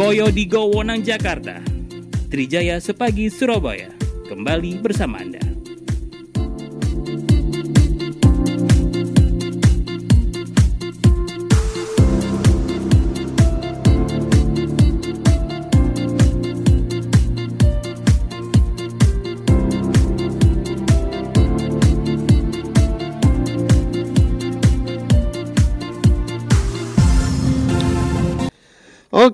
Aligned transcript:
Koyo 0.00 0.32
di 0.32 0.48
Gowonang 0.48 1.04
Jakarta, 1.04 1.60
Trijaya 2.32 2.80
Sepagi 2.80 3.28
Surabaya, 3.28 3.92
kembali 4.32 4.80
bersama 4.80 5.20
Anda. 5.20 5.49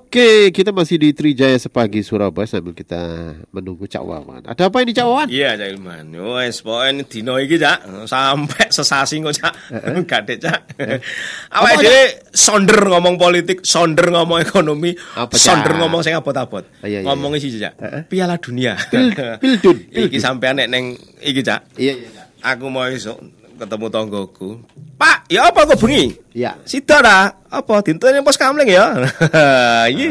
Oke, 0.07 0.55
kita 0.55 0.71
masih 0.71 0.95
di 0.95 1.11
Trijaya 1.11 1.59
Sepagi 1.59 1.99
Surabaya 1.99 2.47
sambil 2.47 2.71
kita 2.71 3.35
menunggu 3.51 3.91
Cak 3.91 3.99
Wawan. 3.99 4.39
Ada 4.47 4.71
apa 4.71 4.79
ini 4.79 4.95
Cak 4.95 5.03
Wawan? 5.03 5.27
Iya, 5.27 5.59
Cak 5.59 5.67
Ilman. 5.67 6.15
Wes, 6.15 6.63
pokoknya 6.63 7.03
dino 7.11 7.35
iki, 7.35 7.59
Cak. 7.59 8.07
Sampai 8.07 8.71
sesasi 8.71 9.19
kok, 9.19 9.35
Cak. 9.35 9.51
Gadek, 10.07 10.39
Cak. 10.39 10.79
Awake 11.59 11.83
dhewe 11.83 12.03
sonder 12.31 12.87
ngomong 12.87 13.19
politik, 13.19 13.67
sonder 13.67 14.07
ngomong 14.07 14.39
ekonomi, 14.47 14.95
Apa, 15.19 15.35
sonder 15.35 15.75
ngomong 15.75 15.99
sing 15.99 16.15
abot-abot. 16.15 16.63
Ah, 16.79 16.87
iya, 16.87 17.03
iya, 17.03 17.11
Ngomongnya 17.11 17.43
sih, 17.43 17.59
Cak. 17.59 18.07
Piala 18.07 18.39
Dunia. 18.39 18.79
Pildun. 19.43 19.91
iki 19.91 20.23
sampean 20.23 20.63
nek 20.63 20.71
neng 20.71 20.95
iki, 21.19 21.43
Cak. 21.43 21.75
Iya, 21.75 21.99
iya, 21.99 22.07
Cak. 22.15 22.25
Aku 22.55 22.71
mau 22.71 22.87
esuk 22.87 23.19
ketemu 23.57 23.85
tonggoku. 23.89 24.49
Pak, 24.95 25.25
ya 25.27 25.49
apa 25.49 25.65
kok 25.65 25.77
bengi? 25.77 26.13
Iya. 26.31 26.55
Sida 26.63 27.01
dah. 27.01 27.25
Apa 27.49 27.81
dintene 27.81 28.21
pos 28.21 28.37
kamling 28.37 28.69
ya? 28.69 28.93
Iki 29.93 30.07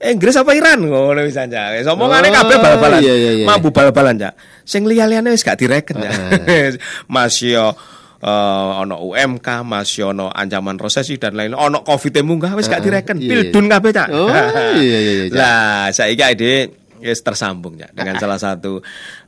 Inggris 0.00 0.32
apa 0.32 0.56
Iran 0.56 0.80
ngono 0.80 1.20
wis 1.22 1.36
aja. 1.36 1.76
Wis 1.76 1.84
omongane 1.84 2.28
Oh, 2.28 2.34
kabeh 2.34 2.56
bal-balan. 2.56 3.00
iya, 3.00 3.14
iya, 3.14 3.30
iya. 3.36 3.44
Mampu 3.44 3.68
bal-balan, 3.68 4.16
Cak. 4.16 4.32
Sing 4.64 4.88
liya-liyane 4.88 5.28
wis 5.28 5.44
gak 5.44 5.60
direken, 5.60 6.00
Cak. 6.00 6.12
Masih 7.14 7.60
yo 7.60 7.66
eh, 8.20 8.70
ono 8.80 8.96
UMK, 8.96 9.44
masih 9.60 10.12
ono 10.12 10.28
ancaman 10.28 10.76
resesi 10.76 11.16
dan 11.16 11.36
lain 11.36 11.52
ono 11.52 11.80
Covid 11.80 12.16
e 12.16 12.22
munggah 12.24 12.56
wis 12.56 12.66
gak 12.66 12.80
direken. 12.80 13.20
iya, 13.20 13.28
Pildun 13.28 13.68
kabeh, 13.68 13.90
Cak. 13.92 14.08
Oh, 14.08 14.28
iya, 14.76 14.98
iya, 15.00 15.12
iya, 15.20 15.24
Cak. 15.32 15.36
Lah, 15.36 15.80
saiki 15.92 16.24
ide 16.32 16.52
wis 17.00 17.20
tersambung, 17.20 17.76
Cak, 17.76 17.92
dengan 17.92 18.16
salah 18.16 18.36
satu 18.36 18.80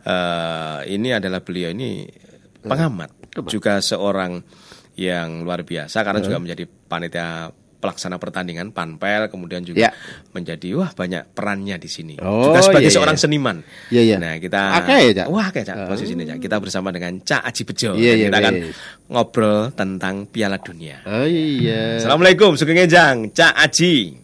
eh, 0.05 0.79
ini 0.89 1.13
adalah 1.13 1.45
beliau 1.45 1.69
ini 1.69 2.09
pengamat, 2.65 3.13
juga 3.47 3.79
seorang 3.79 4.45
yang 4.93 5.41
luar 5.43 5.65
biasa 5.65 6.05
karena 6.05 6.21
juga 6.21 6.37
menjadi 6.37 6.65
panitia 6.69 7.49
pelaksana 7.83 8.15
pertandingan 8.15 8.71
panpel 8.71 9.27
kemudian 9.27 9.67
juga 9.67 9.81
Ya. 9.81 9.91
menjadi 10.31 10.71
wah 10.79 10.95
banyak 10.95 11.35
perannya 11.35 11.75
di 11.77 11.91
sini 11.91 12.15
Oh, 12.23 12.47
juga 12.47 12.63
sebagai 12.63 12.87
iya, 12.87 12.95
iya. 12.95 12.99
seorang 13.01 13.17
seniman 13.19 13.57
Iya, 13.91 14.03
iya. 14.07 14.17
nah 14.23 14.39
kita 14.39 14.61
Akeh 14.79 15.11
ya, 15.11 15.13
Cak? 15.19 15.27
wah 15.27 15.49
kayak 15.51 15.67
cak 15.67 15.77
posisinya 15.91 16.25
cak 16.31 16.39
kita 16.39 16.57
bersama 16.63 16.95
dengan 16.95 17.19
cak 17.19 17.43
Aji 17.43 17.63
Bejo 17.67 17.91
Iya, 17.99 18.13
Dan 18.15 18.15
iya, 18.15 18.27
kita 18.31 18.39
akan 18.39 18.55
iya. 18.55 18.71
ngobrol 19.11 19.61
tentang 19.75 20.15
Piala 20.31 20.63
Dunia 20.63 21.03
Oh 21.03 21.27
iya. 21.27 21.99
Assalamualaikum 21.99 22.55
Sugeng 22.55 22.79
Ejang 22.79 23.35
Cak 23.35 23.51
Aji 23.51 24.15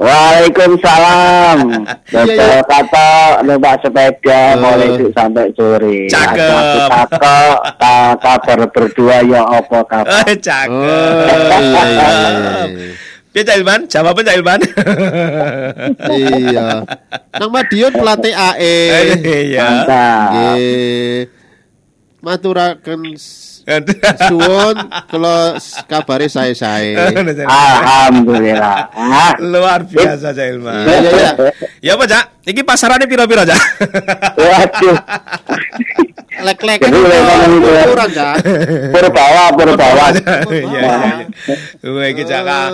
Waalaikumsalam. 0.00 1.58
Iya, 2.10 2.26
iya. 2.26 2.26
Betul 2.26 2.58
kata 2.66 3.08
numpak 3.44 3.74
sepeda 3.80 4.40
Oh. 4.58 4.66
mulai 4.66 4.88
itu 4.90 5.06
sampai 5.12 5.46
sore. 5.54 6.08
Cakep. 6.08 6.42
Ada 6.42 6.82
Kakak, 6.88 7.54
ka- 7.78 8.16
kabar 8.18 8.58
berdua 8.66 9.16
ya 9.22 9.42
apa 9.44 9.78
kabar? 9.84 10.26
Eh, 10.26 10.34
cakep 10.34 10.74
Oh 10.74 11.38
iya, 11.38 11.54
iya, 11.54 11.80
iya, 11.86 12.10
iya. 12.66 12.90
Piye 13.30 13.46
Cak 13.46 13.56
Ilman? 13.62 13.80
Jawaban 13.86 14.26
Cak 14.26 14.36
Ilman? 14.36 14.60
Iya. 16.10 16.82
Nang 17.30 17.50
Madiun 17.50 17.92
pelatih 17.94 18.34
AE. 18.34 18.74
Iya. 19.22 19.62
Mantap. 19.62 20.28
Nggih. 20.34 21.18
Maturaken 22.20 23.00
suwun 24.28 24.76
kalau 25.08 25.56
kabare 25.86 26.26
sae-sae. 26.26 26.96
Alhamdulillah. 27.46 28.90
Ah, 28.94 29.32
Luar 29.40 29.84
biasa 29.84 30.32
Cak 30.32 30.46
Ilman. 30.56 30.84
Iya, 30.86 30.98
iya, 31.00 31.10
iya. 31.14 31.52
Ya 31.86 31.92
apa 31.96 32.04
Cak? 32.04 32.24
Iki 32.44 32.62
pasarannya 32.64 33.08
piro-piro 33.08 33.42
Cak? 33.44 33.60
waduh. 34.36 34.96
Lek-lek 36.40 36.80
itu 36.82 36.98
ya. 36.98 37.84
kurang 37.86 38.10
kan? 38.12 38.34
Purbawa, 38.90 39.44
Purbawa. 39.54 40.04
Iya 40.14 40.36
iya. 40.48 40.64
iya. 40.64 41.24
Wah 41.86 42.06
iki 42.08 42.22
Cak 42.24 42.42
Kak. 42.44 42.68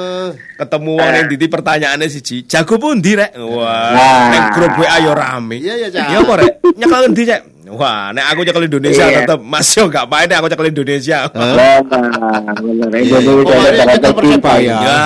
ketemu 0.56 0.93
wong 0.97 1.10
ning 1.12 2.10
siji. 2.10 2.37
Jago 2.49 2.75
pundi 2.81 3.12
rek? 3.15 3.37
Wah, 3.37 3.93
Nah. 3.93 4.31
ning 4.32 4.44
grup 4.54 4.72
WA 4.81 4.97
yo 5.03 5.12
rame. 5.12 5.60
Iya, 5.60 5.75
iya, 5.77 5.88
Cak. 5.93 6.06
Ya 6.10 6.19
apa 6.22 6.32
rek? 6.41 6.53
Nyekel 6.77 7.03
endi 7.10 7.22
Cak? 7.27 7.41
Wah, 7.66 8.15
nek 8.15 8.25
aku 8.31 8.47
nyekel 8.47 8.65
Indonesia 8.71 9.04
Iya. 9.10 9.27
tetep 9.27 9.41
Mas 9.43 9.66
yo 9.75 9.91
gak 9.91 10.06
main 10.06 10.31
nek 10.31 10.38
aku 10.38 10.47
nyekel 10.48 10.69
Indonesia. 10.71 11.19
Kita 13.91 14.09
Persebaya. 14.15 14.77
Ya. 14.78 14.98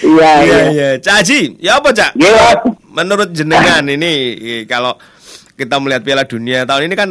Iya, 0.00 0.32
Iya 0.40 0.58
iya. 0.72 0.88
iya. 0.96 1.48
Ya 1.60 1.72
apa 1.76 1.92
Cak? 1.92 2.16
Iya. 2.16 2.64
Menurut 2.90 3.30
jenengan 3.30 3.84
ini 3.86 4.12
eh, 4.34 4.62
kalau 4.66 4.96
kita 5.60 5.76
melihat 5.76 6.00
Piala 6.00 6.24
Dunia 6.24 6.64
tahun 6.64 6.88
ini 6.88 6.96
kan 6.96 7.10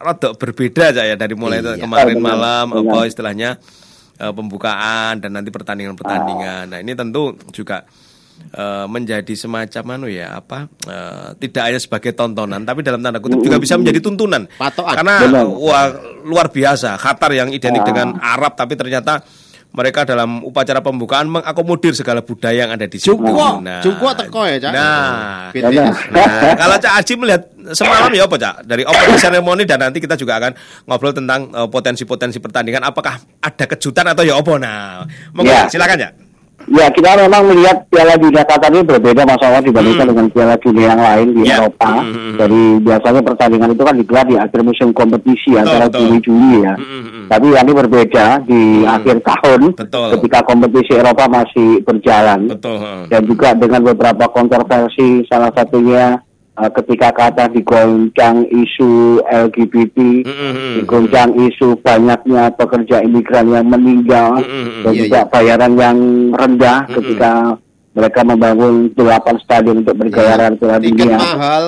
rada 0.00 0.32
berbeda 0.32 0.96
ya 0.96 1.12
dari 1.12 1.36
mulai 1.36 1.60
Iya. 1.60 1.76
kemarin 1.76 2.16
Benar, 2.16 2.24
malam 2.32 2.66
benar. 2.72 2.88
apa 2.88 2.98
istilahnya 3.04 3.50
eh, 4.16 4.32
pembukaan 4.32 5.20
dan 5.20 5.30
nanti 5.32 5.48
pertandingan-pertandingan. 5.48 6.64
Nah, 6.68 6.78
ini 6.80 6.92
tentu 6.92 7.32
juga 7.52 7.84
eh, 8.52 8.86
menjadi 8.86 9.32
semacam 9.34 9.84
anu 9.94 10.08
ya 10.08 10.40
apa 10.40 10.64
eh, 10.82 11.28
tidak 11.38 11.62
hanya 11.68 11.76
sebagai 11.78 12.12
tontonan 12.12 12.64
tapi 12.64 12.80
dalam 12.80 13.00
tanda 13.00 13.20
kutip 13.20 13.40
juga 13.40 13.56
bisa 13.56 13.76
menjadi 13.76 14.00
tuntunan 14.00 14.48
Patokan. 14.56 14.96
karena 14.96 15.14
Benar. 15.28 15.44
wah 15.52 15.84
luar 16.24 16.48
biasa 16.48 16.96
Qatar 16.96 17.32
yang 17.32 17.48
identik 17.48 17.84
dengan 17.84 18.16
Arab 18.16 18.56
tapi 18.56 18.76
ternyata 18.76 19.20
mereka 19.70 20.02
dalam 20.02 20.42
upacara 20.42 20.82
pembukaan 20.82 21.30
mengakomodir 21.30 21.94
segala 21.94 22.20
budaya 22.20 22.66
yang 22.66 22.74
ada 22.74 22.90
di 22.90 22.98
situ. 22.98 23.14
Jungkok, 23.14 23.62
Nah, 23.62 23.78
jungkok 23.78 24.12
teko 24.18 24.42
ya, 24.42 24.56
Cak. 24.58 24.72
Nah, 24.74 25.50
BTS. 25.54 25.96
Nah, 26.10 26.54
kalau 26.58 26.76
Cak 26.76 26.92
Aji 26.98 27.12
melihat 27.14 27.42
semalam 27.70 28.10
ya 28.10 28.26
apa 28.26 28.34
Cak? 28.34 28.54
Dari 28.66 28.82
opening 28.82 29.20
ceremony 29.20 29.62
dan 29.62 29.78
nanti 29.78 30.02
kita 30.02 30.14
juga 30.14 30.42
akan 30.42 30.52
ngobrol 30.84 31.14
tentang 31.14 31.50
eh, 31.50 31.68
potensi-potensi 31.68 32.38
pertandingan. 32.38 32.82
Apakah 32.82 33.14
ada 33.38 33.64
kejutan 33.66 34.06
atau 34.06 34.22
ya 34.22 34.34
apa? 34.34 34.52
Nah, 34.56 35.06
monggo 35.30 35.50
Ya. 35.50 35.70
silakan 35.70 35.98
ya. 35.98 36.10
Ya 36.70 36.86
kita 36.86 37.18
memang 37.18 37.50
melihat 37.50 37.82
Piala 37.90 38.14
Dunia 38.14 38.46
Qatar 38.46 38.70
ini 38.70 38.86
berbeda 38.86 39.26
masalah 39.26 39.58
dibandingkan 39.58 40.06
dengan 40.06 40.26
Piala 40.30 40.54
Dunia 40.54 40.94
yang 40.94 41.02
lain 41.02 41.26
di 41.34 41.42
Hmm. 41.42 41.50
Ya. 41.50 41.56
Eropa. 41.58 41.90
Hmm, 41.90 41.98
hmm, 41.98 42.14
hmm. 42.14 42.36
Jadi 42.38 42.60
biasanya 42.86 43.20
pertandingan 43.26 43.70
itu 43.74 43.82
kan 43.82 43.94
digelar 43.98 44.24
di 44.30 44.36
akhir 44.38 44.60
musim 44.62 44.88
kompetisi 44.94 45.50
Betul, 45.50 45.62
antara 45.66 45.86
betul. 45.90 45.98
Juni-Juli 46.06 46.52
ya. 46.62 46.74
Hmm, 46.78 46.86
hmm, 46.86 47.02
hmm. 47.10 47.26
Tapi 47.26 47.46
yang 47.50 47.64
ini 47.66 47.74
berbeda 47.74 48.26
di 48.46 48.60
akhir 48.86 49.16
tahun 49.26 49.60
Betul. 49.74 50.08
ketika 50.14 50.38
kompetisi 50.46 50.92
Eropa 50.94 51.24
masih 51.26 51.68
berjalan 51.82 52.40
Betul. 52.46 52.78
dan 53.10 53.22
juga 53.26 53.48
dengan 53.58 53.80
beberapa 53.82 54.24
kontroversi 54.30 55.26
salah 55.26 55.50
satunya 55.50 56.22
eh, 56.60 56.70
ketika 56.70 57.08
Qatar 57.10 57.48
digoncang 57.48 58.44
isu 58.46 59.18
LGBT, 59.24 59.96
Hmm, 60.22 60.30
hmm, 60.30 60.52
hmm. 60.52 60.74
digoncang 60.78 61.30
isu 61.40 61.74
banyaknya 61.78 62.52
pekerja 62.52 63.00
imigran 63.00 63.48
yang 63.48 63.66
meninggal 63.66 64.36
Mm, 64.36 64.46
mm, 64.46 64.62
mm. 64.62 64.82
dan 64.82 64.92
Iya, 64.92 65.00
juga 65.00 65.20
bayaran 65.26 65.72
yang 65.74 65.98
rendah 66.32 66.78
ketika 66.90 67.32
mereka 67.90 68.20
membangun 68.22 68.74
delapan 68.92 69.36
stadion 69.40 69.82
untuk 69.82 69.96
bergelaran 69.96 70.54
Piala 70.54 70.78
Tiket 70.78 70.94
Dunia. 71.00 71.18
mahal. 71.18 71.64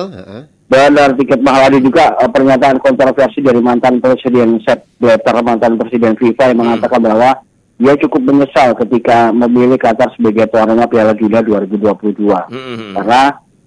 Benar 0.63 1.13
tiket 1.13 1.37
mahal 1.37 1.69
ada 1.69 1.77
juga 1.77 2.15
eh, 2.15 2.29
pernyataan 2.29 2.79
kontroversi 2.79 3.39
dari 3.39 3.59
mantan 3.59 3.99
presiden 3.99 4.57
Sepp 4.63 4.87
Blatter, 4.97 5.35
mantan 5.39 5.75
presiden 5.75 6.15
FIFA 6.15 6.49
yang 6.49 6.59
mengatakan 6.59 6.97
bahwa 6.99 7.29
dia 7.75 7.93
cukup 7.99 8.21
menyesal 8.23 8.73
ketika 8.79 9.29
memilih 9.29 9.75
Qatar 9.75 10.09
sebagai 10.15 10.47
tuan 10.47 10.71
rumah 10.71 10.87
Piala 10.87 11.13
Dunia 11.13 11.43
2022 11.43 11.77
Hmm, 11.83 12.47
hmm, 12.49 12.75
hmm. 12.79 12.93
karena 12.95 13.21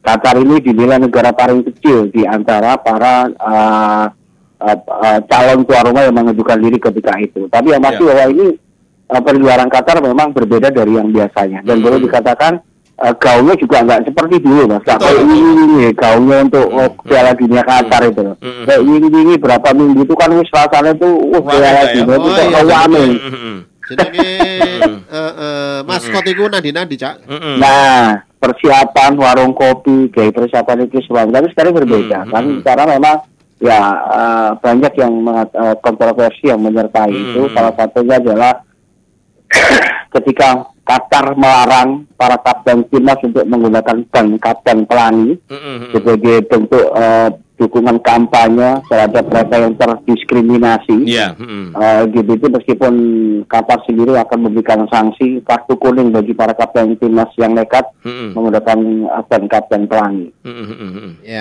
Qatar 0.06 0.38
ini 0.38 0.62
dinilai 0.62 1.02
negara 1.02 1.34
paling 1.34 1.66
kecil 1.66 2.06
di 2.08 2.22
antara 2.22 2.78
para 2.78 3.26
uh, 3.26 4.06
uh, 4.62 4.78
uh, 4.78 5.18
calon 5.26 5.66
tuan 5.66 5.82
rumah 5.82 6.06
yang 6.06 6.14
mengajukan 6.14 6.62
diri 6.62 6.78
ketika 6.78 7.18
itu. 7.18 7.50
Tapi 7.50 7.74
yang 7.74 7.82
pasti 7.82 8.06
Ya. 8.06 8.14
bahwa 8.14 8.24
ini 8.30 8.46
uh, 9.10 9.18
pergelaran 9.20 9.66
Qatar 9.66 9.98
memang 9.98 10.30
berbeda 10.30 10.70
dari 10.70 10.94
yang 10.94 11.10
biasanya 11.10 11.66
dan 11.66 11.82
Hmm. 11.82 11.84
boleh 11.84 11.98
dikatakan 12.00 12.52
uh, 12.96 13.14
gaungnya 13.18 13.58
juga 13.58 13.82
nggak 13.82 14.00
seperti 14.06 14.34
dulu 14.38 14.62
mas. 14.70 14.82
Nggak 14.86 14.98
kayak 15.02 15.18
ini, 15.20 15.36
ini 15.42 15.78
gaungnya 15.92 16.36
untuk 16.46 16.66
oh, 16.70 16.90
Piala 17.02 17.32
Dunia 17.34 17.62
Qatar 17.66 18.02
itu. 18.06 18.22
Hmm. 18.38 18.64
Kayak 18.64 18.80
ini, 18.86 19.06
ini 19.10 19.34
berapa 19.34 19.68
minggu 19.74 20.00
itu 20.06 20.14
kan 20.14 20.30
wis 20.32 20.50
rasanya 20.54 20.94
itu 20.94 21.08
uh, 21.10 21.34
Wah, 21.34 21.50
Piala 21.50 21.66
beda 21.66 21.82
ya. 21.82 21.90
Dunia 21.98 22.16
itu 22.16 22.28
Oh, 22.30 22.46
kok 22.46 22.64
rame. 22.64 23.02
Hmm, 23.02 23.18
hmm, 23.18 23.40
hmm. 23.42 23.58
Jenenge 23.86 24.26
eh, 25.14 25.32
eh, 25.38 25.78
maskot 25.86 26.26
iku 26.26 26.50
nandi-nandi, 26.50 26.98
Cak. 26.98 27.22
Hmm, 27.22 27.38
hmm. 27.38 27.56
Nah, 27.62 28.25
persiapan 28.36 29.12
warung 29.16 29.52
kopi, 29.52 30.08
kayak 30.08 30.34
persiapan 30.34 30.84
itu 30.84 31.00
semua. 31.02 31.24
Tapi 31.24 31.48
sekarang 31.50 31.72
berbeda 31.74 32.18
Hmm, 32.22 32.30
kan, 32.30 32.44
hmm. 32.44 32.60
karena 32.62 32.84
memang 32.96 33.16
ya 33.56 33.80
eh, 33.96 34.50
banyak 34.56 34.92
yang 34.94 35.12
mengat- 35.16 35.56
eh, 35.56 35.76
kontroversi 35.80 36.44
yang 36.46 36.60
menyertai 36.60 37.08
Hmm, 37.08 37.22
itu. 37.26 37.40
hmm. 37.48 37.52
Salah 37.52 37.74
satunya 37.74 38.16
adalah 38.16 38.52
ketika 40.14 40.48
Qatar 40.86 41.34
melarang 41.34 42.06
para 42.14 42.38
kapten 42.38 42.86
timnas 42.86 43.18
untuk 43.18 43.42
menggunakan 43.42 44.06
ban 44.06 44.38
kapten 44.38 44.86
pelangi 44.86 45.34
Mm, 45.50 45.58
mm, 45.58 45.76
mm. 45.82 45.90
sebagai 45.90 46.36
bentuk 46.46 46.84
eh, 46.94 47.28
dukungan 47.56 47.96
kampanye 48.00 48.84
terhadap 48.84 49.24
mereka 49.26 49.54
yang 49.56 49.74
terdiskriminasi. 49.74 50.96
Iya. 51.04 51.32
mm, 51.34 51.44
mm. 51.44 51.66
Eh, 51.72 51.96
LGBT 52.04 52.42
meskipun 52.52 52.94
Qatar 53.48 53.80
sendiri 53.84 54.12
akan 54.14 54.38
memberikan 54.44 54.84
sanksi 54.86 55.40
kartu 55.40 55.76
kuning 55.76 56.12
bagi 56.12 56.32
para 56.32 56.52
kapten 56.52 56.96
timnas 56.96 57.32
yang 57.36 57.56
nekat 57.56 57.88
Mm, 58.04 58.12
mm. 58.12 58.30
menggunakan 58.36 58.78
eh, 59.08 59.22
ban 59.24 59.42
kapten 59.48 59.82
pelangi. 59.84 60.28
Mm, 60.44 60.52
mm, 60.52 60.66
mm, 60.68 60.90
mm. 60.92 61.10
Ya, 61.24 61.40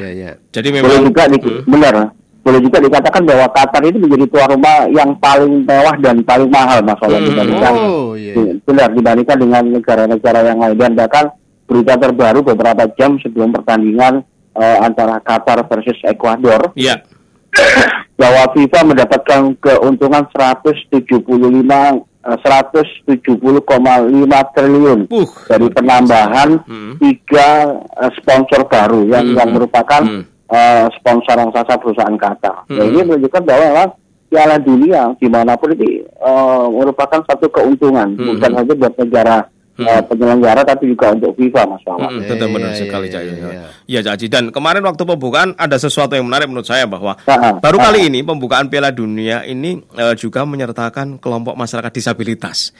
ya, 0.00 0.10
ya. 0.14 0.30
Jadi 0.50 0.68
Boleh 0.70 0.82
memang 0.82 1.02
juga 1.04 1.22
di, 1.26 1.38
Mm. 1.42 1.62
benar, 1.66 1.94
boleh 2.40 2.60
juga 2.62 2.78
dikatakan 2.78 3.22
bahwa 3.26 3.46
Qatar 3.50 3.82
itu 3.82 3.98
menjadi 3.98 4.24
tuan 4.30 4.48
rumah 4.54 4.76
yang 4.88 5.10
paling 5.18 5.66
mewah 5.66 5.96
dan 5.98 6.22
paling 6.22 6.46
mahal 6.46 6.78
masalah 6.80 7.18
Hmm. 7.18 7.26
dibandingkan 7.26 7.74
Oh, 7.74 8.14
iya. 8.14 8.38
iya. 8.38 8.52
benar 8.62 8.88
dibandingkan 8.94 9.38
dengan 9.42 9.62
negara-negara 9.66 10.38
yang 10.46 10.58
lain 10.62 10.78
dan 10.78 10.92
bahkan 10.94 11.24
berita 11.66 11.98
terbaru 11.98 12.46
beberapa 12.46 12.86
jam 12.94 13.18
sebelum 13.18 13.50
pertandingan 13.50 14.22
eh, 14.56 14.78
antara 14.80 15.20
Qatar 15.20 15.64
versus 15.66 15.98
Ekuador 16.02 16.72
Iya. 16.74 17.00
bahwa 18.20 18.52
FIFA 18.52 18.80
mendapatkan 18.84 19.40
keuntungan 19.56 20.24
175 20.28 22.04
eh, 22.26 22.38
170,5 22.42 23.62
triliun 24.52 25.00
Puh. 25.06 25.28
dari 25.46 25.66
penambahan 25.70 26.58
Hmm. 26.64 26.92
tiga 26.98 27.48
eh, 27.96 28.10
sponsor 28.18 28.66
baru 28.66 29.06
yang 29.06 29.32
Hmm. 29.32 29.36
yang 29.38 29.50
merupakan 29.52 30.02
Hmm. 30.02 30.22
eh, 30.46 30.86
sponsor 30.96 31.34
raksasa 31.38 31.74
perusahaan 31.76 32.16
Qatar. 32.16 32.66
Nah, 32.66 32.84
Hmm. 32.84 32.90
ini 32.92 33.00
menunjukkan 33.04 33.42
bahwa 33.42 33.94
Piala 34.26 34.58
Dunia 34.58 35.14
di 35.16 35.30
mana 35.30 35.54
pun 35.54 35.70
itu 35.70 36.02
eh, 36.02 36.66
merupakan 36.68 37.22
satu 37.24 37.46
keuntungan 37.46 38.14
Hmm. 38.14 38.26
bukan 38.34 38.50
saja 38.58 38.72
buat 38.74 38.94
negara 38.98 39.36
eh, 39.78 40.02
penyelenggara 40.02 40.62
tapi 40.62 40.88
juga 40.88 41.12
untuk 41.12 41.36
FIFA 41.36 41.62
Mas 41.66 41.82
Wawan. 41.84 42.08
Mm, 42.08 42.20
betul 42.24 42.48
benar 42.50 42.70
Iya, 42.70 42.78
sekali 42.78 43.06
iya, 43.06 43.12
Cak. 43.12 43.22
iya, 43.22 43.32
Iya, 43.32 43.46
iya. 43.46 43.66
Iya, 43.86 44.00
Cak 44.02 44.12
Haji. 44.16 44.26
Dan 44.26 44.44
kemarin 44.48 44.82
waktu 44.82 45.02
pembukaan 45.02 45.48
ada 45.54 45.76
sesuatu 45.76 46.12
yang 46.12 46.24
menarik 46.24 46.46
menurut 46.46 46.64
saya 46.64 46.84
bahwa 46.84 47.12
Ah, 47.22 47.56
baru 47.56 47.76
ah. 47.78 47.82
kali 47.86 48.08
ini 48.08 48.20
pembukaan 48.20 48.66
Piala 48.66 48.88
Dunia 48.88 49.42
ini 49.42 49.76
eh, 49.94 50.14
juga 50.14 50.42
menyertakan 50.42 51.16
kelompok 51.16 51.54
masyarakat 51.54 51.92
disabilitas. 51.92 52.72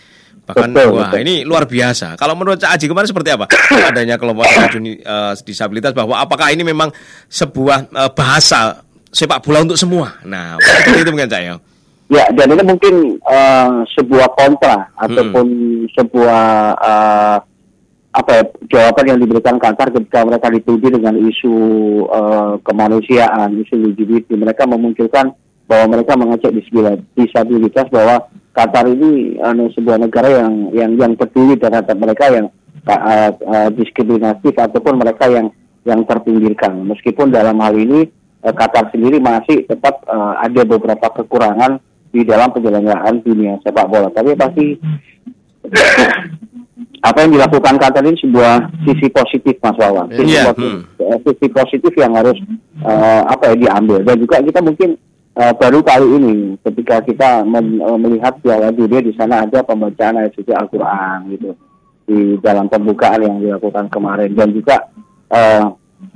Bahkan 0.46 0.70
Betul, 0.70 0.94
wah 0.94 1.10
betul. 1.10 1.20
ini 1.22 1.34
luar 1.42 1.66
biasa. 1.66 2.14
Kalau 2.14 2.32
menurut 2.32 2.56
Cak 2.56 2.70
Haji 2.72 2.86
kemarin 2.86 3.08
seperti 3.08 3.30
apa? 3.34 3.44
Adanya 3.90 4.16
kelompok 4.16 4.46
masyarakat 4.46 4.72
duni- 4.72 5.00
eh, 5.00 5.32
disabilitas 5.42 5.90
bahwa 5.90 6.16
apakah 6.16 6.48
ini 6.48 6.62
memang 6.62 6.88
sebuah 7.26 7.90
eh, 7.90 8.10
bahasa 8.14 8.80
sepak 9.10 9.42
bola 9.42 9.64
untuk 9.64 9.76
semua? 9.76 10.16
Nah, 10.22 10.54
seperti 10.56 11.02
itu 11.02 11.10
mungkin 11.10 11.28
Cak 11.28 11.42
ya. 11.42 11.54
Ya, 12.06 12.30
dan 12.30 12.54
ini 12.54 12.62
mungkin 12.62 13.18
eh, 13.18 13.70
sebuah 13.98 14.30
kontra 14.38 14.94
ataupun 14.94 15.46
sebuah 15.90 16.44
eh, 16.78 17.38
apa 18.16 18.30
ya, 18.32 18.42
jawaban 18.70 19.06
yang 19.10 19.18
diberikan 19.20 19.58
Qatar 19.58 19.90
ketika 19.90 20.22
mereka 20.22 20.46
dituduh 20.54 20.86
dengan 20.86 21.18
isu 21.18 21.54
eh, 22.06 22.54
kemanusiaan, 22.62 23.58
isu 23.58 23.74
LGBT. 23.90 24.38
Mereka 24.38 24.70
memunculkan 24.70 25.34
bahwa 25.66 25.98
mereka 25.98 26.14
mengajak 26.14 26.54
disabilitas, 27.18 27.90
bahwa 27.90 28.30
Qatar 28.54 28.86
ini 28.86 29.42
anu, 29.42 29.68
sebuah 29.74 29.98
negara 29.98 30.30
yang 30.30 30.70
yang 30.72 30.90
yang 30.94 31.12
peduli 31.18 31.58
terhadap 31.58 31.92
mereka 31.98 32.30
yang 32.30 32.46
eh, 32.86 33.30
eh, 33.34 33.68
diskriminatif 33.74 34.54
ataupun 34.54 34.94
mereka 34.94 35.26
yang 35.26 35.50
yang 35.82 36.06
terpinggirkan. 36.06 36.86
Meskipun 36.86 37.34
dalam 37.34 37.58
hal 37.58 37.74
ini 37.74 38.06
eh, 38.46 38.54
Qatar 38.54 38.94
sendiri 38.94 39.18
masih 39.18 39.66
tetap 39.66 40.06
eh, 40.06 40.34
ada 40.38 40.62
beberapa 40.62 41.10
kekurangan 41.10 41.82
di 42.16 42.24
dalam 42.24 42.48
penyelenggaraan 42.48 43.20
dunia 43.20 43.60
sepak 43.60 43.92
bola. 43.92 44.08
Tapi 44.08 44.32
pasti 44.32 44.66
apa 47.04 47.18
yang 47.22 47.36
dilakukan 47.36 47.76
Qatar 47.76 48.02
ini 48.02 48.16
sebuah 48.18 48.72
sisi 48.88 49.06
positif 49.12 49.60
Mas 49.60 49.76
Wawan. 49.76 50.10
Sisi, 50.16 50.32
Iya, 50.32 50.50
positif, 50.50 50.72
eh, 50.98 51.18
sisi 51.22 51.46
positif 51.52 51.92
yang 51.94 52.12
harus 52.16 52.38
eh, 52.80 53.22
apa 53.28 53.52
ya 53.52 53.54
diambil 53.54 54.00
dan 54.02 54.16
juga 54.16 54.40
kita 54.40 54.60
mungkin 54.64 54.96
eh, 55.36 55.52
baru 55.54 55.80
kali 55.84 56.06
ini 56.18 56.34
ketika 56.64 57.04
kita 57.04 57.44
men- 57.44 57.78
eh, 57.78 57.98
melihat 58.00 58.40
Piala 58.40 58.72
Dunia 58.72 59.04
di 59.04 59.12
sana 59.14 59.44
ada 59.44 59.60
pembacaan 59.62 60.18
ayat 60.24 60.32
suci 60.34 60.50
Al-Qur'an 60.50 61.28
gitu 61.30 61.52
di 62.06 62.38
dalam 62.38 62.70
pembukaan 62.70 63.22
yang 63.22 63.36
dilakukan 63.42 63.90
kemarin 63.92 64.32
dan 64.34 64.48
juga 64.50 64.76
eh, 65.30 65.66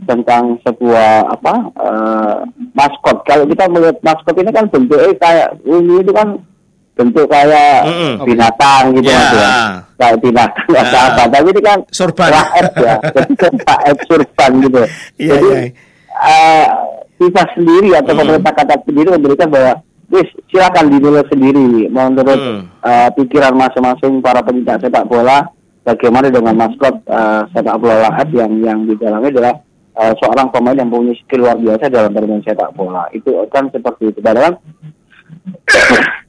tentang 0.04 0.58
sebuah 0.60 1.30
apa 1.30 1.54
eh, 1.72 2.36
maskot. 2.72 3.24
Kalau 3.24 3.44
kita 3.44 3.64
melihat 3.68 3.96
maskot 4.00 4.36
ini 4.36 4.50
kan 4.50 4.68
bentuknya 4.68 5.12
kayak 5.16 5.48
ini 5.64 5.94
itu 6.00 6.12
kan 6.12 6.28
bentuk 6.90 7.26
kayak 7.32 7.88
Mm-mm. 7.88 8.12
binatang 8.28 8.92
gitu 8.92 9.08
Ya. 9.08 9.16
Mas, 9.16 9.32
ya. 9.32 9.50
Kayak 9.96 10.16
binatang 10.20 10.68
Ya. 10.68 10.80
atau 10.84 11.00
apa. 11.00 11.22
Tapi 11.32 11.48
ini 11.48 11.60
kan 11.62 11.78
Sorban. 11.88 12.28
raib 12.28 12.66
ya. 12.76 12.94
Raib 13.68 13.98
surban 14.04 14.50
gitu. 14.60 14.80
Iya, 15.16 15.32
Jadi 15.32 15.48
iya. 15.48 15.60
eh, 16.20 16.66
FIFA 17.16 17.42
sendiri 17.52 17.90
atau 17.94 18.12
Mm. 18.12 18.20
pemerintah 18.20 18.52
Qatar 18.52 18.78
sendiri 18.84 19.08
memberikan 19.12 19.48
bahwa 19.48 19.72
wis 20.10 20.28
silakan 20.50 20.90
dinilai 20.90 21.24
sendiri 21.28 21.88
menurut 21.88 22.40
Mm. 22.40 22.60
eh, 22.84 23.08
pikiran 23.16 23.54
masing-masing 23.54 24.20
para 24.20 24.40
pecinta 24.40 24.76
sepak 24.76 25.04
bola 25.04 25.48
bagaimana 25.80 26.28
dengan 26.28 26.52
maskot 26.58 27.00
eh, 27.06 27.42
sepak 27.50 27.76
bola 27.76 28.08
lahat 28.08 28.28
yang 28.34 28.52
yang 28.60 28.78
di 28.84 28.92
dalamnya 28.96 29.32
adalah 29.32 29.54
eh, 29.92 30.12
seorang 30.18 30.48
pemain 30.48 30.74
yang 30.74 30.88
punya 30.88 31.14
skill 31.16 31.42
luar 31.42 31.56
biasa 31.56 31.88
dalam 31.88 32.10
bermain 32.10 32.42
sepak 32.42 32.70
bola 32.72 33.08
itu 33.10 33.30
kan 33.48 33.66
seperti 33.68 34.10
itu 34.10 34.20
padahal 34.20 34.54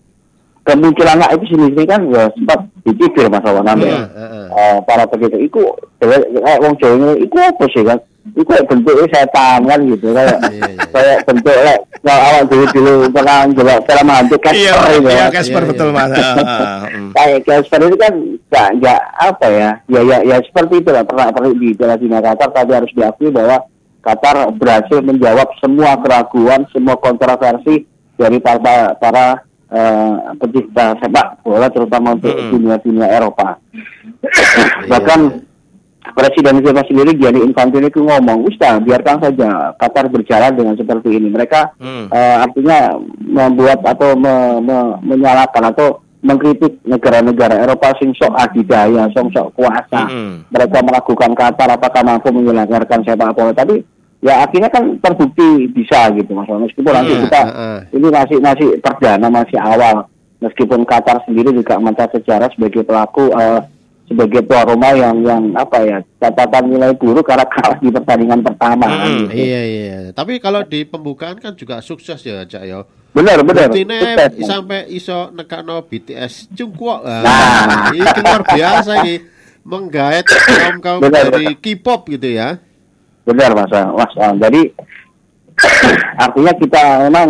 kemunculan 0.61 1.17
itu 1.33 1.45
sendiri 1.49 1.83
kan 1.89 2.01
ya 2.07 2.29
sempat 2.37 2.59
dicibir 2.85 3.25
mas 3.27 3.41
Awan 3.41 3.65
Iya, 3.81 3.81
ya. 3.81 3.97
heeh. 4.13 4.45
Eh, 4.51 4.77
para 4.85 5.03
begitu 5.09 5.37
iku 5.41 5.61
kayak 5.97 6.21
wong 6.61 6.77
Jawa 6.77 6.93
ini 6.95 7.25
iku 7.25 7.37
apa 7.41 7.65
sih 7.73 7.81
kan 7.81 7.97
iku 8.37 8.45
kayak 8.45 8.69
bentuknya 8.69 9.05
setan 9.09 9.65
kan 9.65 9.79
gitu 9.89 10.13
kayak 10.13 10.37
Iya, 10.53 10.61
iya. 10.69 10.85
kayak 10.93 11.17
bentuk 11.25 11.55
kayak 11.57 11.79
kalau 12.01 12.21
awal 12.21 12.43
dulu 12.45 12.65
dulu 12.69 12.91
pernah 13.09 13.35
hantu 14.21 14.37
Iya, 14.37 14.43
Casper 14.45 14.85
gitu 14.93 15.09
iya 15.09 15.17
ya. 15.17 15.27
Casper 15.33 15.61
Iya, 15.61 15.69
betul 15.73 15.87
iya. 15.89 15.95
Mas. 15.97 16.11
Kayak 17.11 17.39
Casper 17.41 17.79
itu 17.81 17.97
kan 17.97 18.13
nggak 18.51 18.67
nggak 18.83 19.01
apa 19.15 19.47
ya 19.47 19.69
ya 19.87 19.99
ya 20.03 20.17
ya 20.27 20.37
seperti 20.43 20.83
itu 20.83 20.91
lah 20.91 21.07
pernah 21.07 21.31
pernah 21.31 21.55
di 21.55 21.71
Piala 21.71 21.95
Dunia 21.95 22.19
Qatar 22.19 22.51
tapi 22.51 22.71
harus 22.75 22.91
diakui 22.91 23.31
bahwa 23.31 23.63
Qatar 24.03 24.51
berhasil 24.59 24.99
menjawab 24.99 25.47
semua 25.63 25.95
keraguan 26.03 26.67
semua 26.75 26.99
kontroversi 26.99 27.87
dari 28.19 28.43
para 28.43 28.91
para 28.99 29.39
eh, 29.71 30.13
pecinta 30.35 30.99
sepak 30.99 31.39
bola 31.47 31.71
terutama 31.71 32.19
untuk 32.19 32.35
Mm-mm. 32.35 32.51
dunia-dunia 32.51 33.07
Eropa 33.07 33.55
bahkan 34.91 35.47
Presiden 36.01 36.65
FIFA 36.65 36.81
sendiri 36.89 37.13
Gianni 37.13 37.45
Infantino 37.45 37.85
itu 37.85 38.01
ngomong, 38.01 38.49
Ustaz 38.49 38.81
biarkan 38.81 39.21
saja 39.21 39.69
Qatar 39.77 40.09
berjalan 40.09 40.57
dengan 40.57 40.73
seperti 40.73 41.13
ini. 41.13 41.29
Mereka 41.29 41.77
Hmm. 41.77 42.09
eh, 42.09 42.37
artinya 42.41 42.97
membuat 43.21 43.85
atau 43.85 44.17
me- 44.17 44.59
me- 44.65 44.97
menyalahkan 45.05 45.71
atau 45.71 46.01
mengkritik 46.21 46.77
negara-negara 46.85 47.65
Eropa 47.65 47.97
sing 47.97 48.13
sok 48.13 48.33
adidaya, 48.37 49.09
sing 49.13 49.27
sok 49.33 49.57
kuasa. 49.57 50.05
Mm-mm. 50.05 50.45
Mereka 50.53 50.77
meragukan 50.85 51.33
Qatar 51.33 51.69
apakah 51.73 52.01
mampu 52.05 52.29
menyelenggarakan 52.29 53.01
sepak 53.01 53.33
bola. 53.33 53.51
Tapi 53.53 53.81
ya 54.21 54.45
akhirnya 54.45 54.69
kan 54.69 55.01
terbukti 55.01 55.65
bisa 55.73 56.13
gitu 56.13 56.31
Mas. 56.37 56.45
Meskipun 56.45 56.93
nanti 56.93 57.13
Hmm, 57.17 57.23
kita 57.25 57.41
heeh. 57.41 57.77
ini 57.97 58.07
masih 58.13 58.37
masih 58.37 58.67
perdana 58.79 59.27
masih 59.27 59.57
awal. 59.57 60.05
Meskipun 60.41 60.85
Qatar 60.85 61.21
sendiri 61.25 61.53
juga 61.53 61.77
mencatat 61.77 62.21
sejarah 62.21 62.49
sebagai 62.53 62.81
pelaku 62.85 63.29
eh, 63.33 63.61
sebagai 64.11 64.43
tuan 64.43 64.67
rumah 64.67 64.91
yang 64.91 65.15
yang 65.23 65.43
apa 65.55 65.77
ya 65.79 65.97
catatan 66.19 66.67
nilai 66.67 66.91
buruk 66.99 67.23
karena 67.23 67.47
kalah 67.47 67.79
di 67.79 67.87
pertandingan 67.87 68.43
pertama. 68.43 68.85
Mm-mm. 68.85 69.31
gitu. 69.31 69.39
Iya 69.39 69.61
iya. 69.63 69.97
Tapi 70.11 70.43
kalau 70.43 70.67
di 70.67 70.83
pembukaan 70.83 71.39
kan 71.39 71.55
juga 71.55 71.79
sukses 71.79 72.19
ya 72.19 72.43
Cak 72.43 72.63
ya. 72.67 72.83
Benar 73.11 73.43
benar. 73.43 73.67
Buktinya 73.71 73.99
Sukses, 74.27 74.43
sampai 74.43 74.87
iso 74.91 75.31
nekano 75.31 75.79
BTS 75.83 76.51
Jungkook. 76.51 77.07
Ah, 77.07 77.23
Nah. 77.23 77.91
ini 77.95 78.03
luar 78.03 78.43
biasa 78.43 78.91
ini 79.03 79.15
menggait 79.63 80.23
kaum 80.27 80.77
kaum 80.79 80.99
Benar, 80.99 81.31
dari 81.31 81.55
K-pop 81.55 82.07
gitu 82.11 82.27
ya. 82.27 82.59
Benar 83.23 83.55
Mas. 83.55 83.71
Mas. 83.71 84.11
Ah, 84.19 84.35
Jadi 84.35 84.71
artinya 86.23 86.53
kita 86.55 86.81
memang 87.07 87.27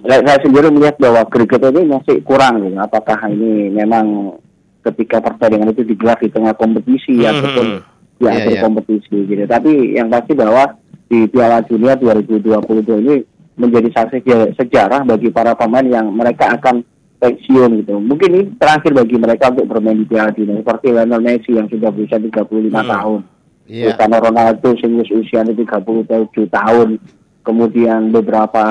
saya 0.00 0.38
sendiri 0.40 0.72
melihat 0.72 0.96
bahwa 0.96 1.22
greget 1.28 1.60
ini 1.70 1.82
masih 1.86 2.16
kurang 2.24 2.64
gitu. 2.64 2.76
Apakah 2.78 3.18
ini 3.28 3.68
memang 3.68 4.36
ketika 4.80 5.20
pertandingan 5.20 5.70
itu 5.70 5.84
digelar 5.84 6.16
di 6.16 6.28
tengah 6.28 6.52
kompetisi 6.52 7.20
Hmm, 7.20 7.30
ataupun 7.30 7.66
hmm. 7.68 7.80
di 8.16 8.24
Iya, 8.24 8.30
akhir 8.30 8.52
iya. 8.52 8.62
kompetisi 8.62 9.16
gitu. 9.24 9.44
Tapi 9.44 9.72
yang 9.94 10.08
pasti 10.08 10.32
bahwa 10.32 10.64
di 11.06 11.24
Piala 11.26 11.60
Dunia 11.62 11.96
2022 11.96 13.00
ini 13.00 13.14
menjadi 13.56 13.88
saksi 13.90 14.20
seja- 14.20 14.52
sejarah 14.54 15.04
bagi 15.04 15.28
para 15.28 15.52
pemain 15.52 15.84
yang 15.84 16.08
mereka 16.08 16.52
akan 16.52 16.80
pensiun 17.16 17.80
gitu. 17.80 17.96
Mungkin 17.96 18.28
ini 18.30 18.42
terakhir 18.56 18.92
bagi 18.94 19.16
mereka 19.16 19.52
untuk 19.52 19.68
bermain 19.68 19.96
di 19.96 20.04
Piala 20.04 20.32
Dunia 20.32 20.56
seperti 20.56 20.86
Lionel 20.88 21.20
Messi 21.20 21.52
yang 21.52 21.68
sudah 21.68 21.88
berusia 21.88 22.16
35 22.16 22.80
Hmm. 22.80 22.88
tahun. 22.88 23.20
Iya. 23.68 23.84
Cristiano 23.92 24.16
Ronaldo 24.18 24.68
sing 24.76 24.92
wis 24.96 25.10
usianya 25.10 25.52
37 25.52 26.48
tahun. 26.48 26.96
Kemudian 27.40 28.10
beberapa 28.10 28.64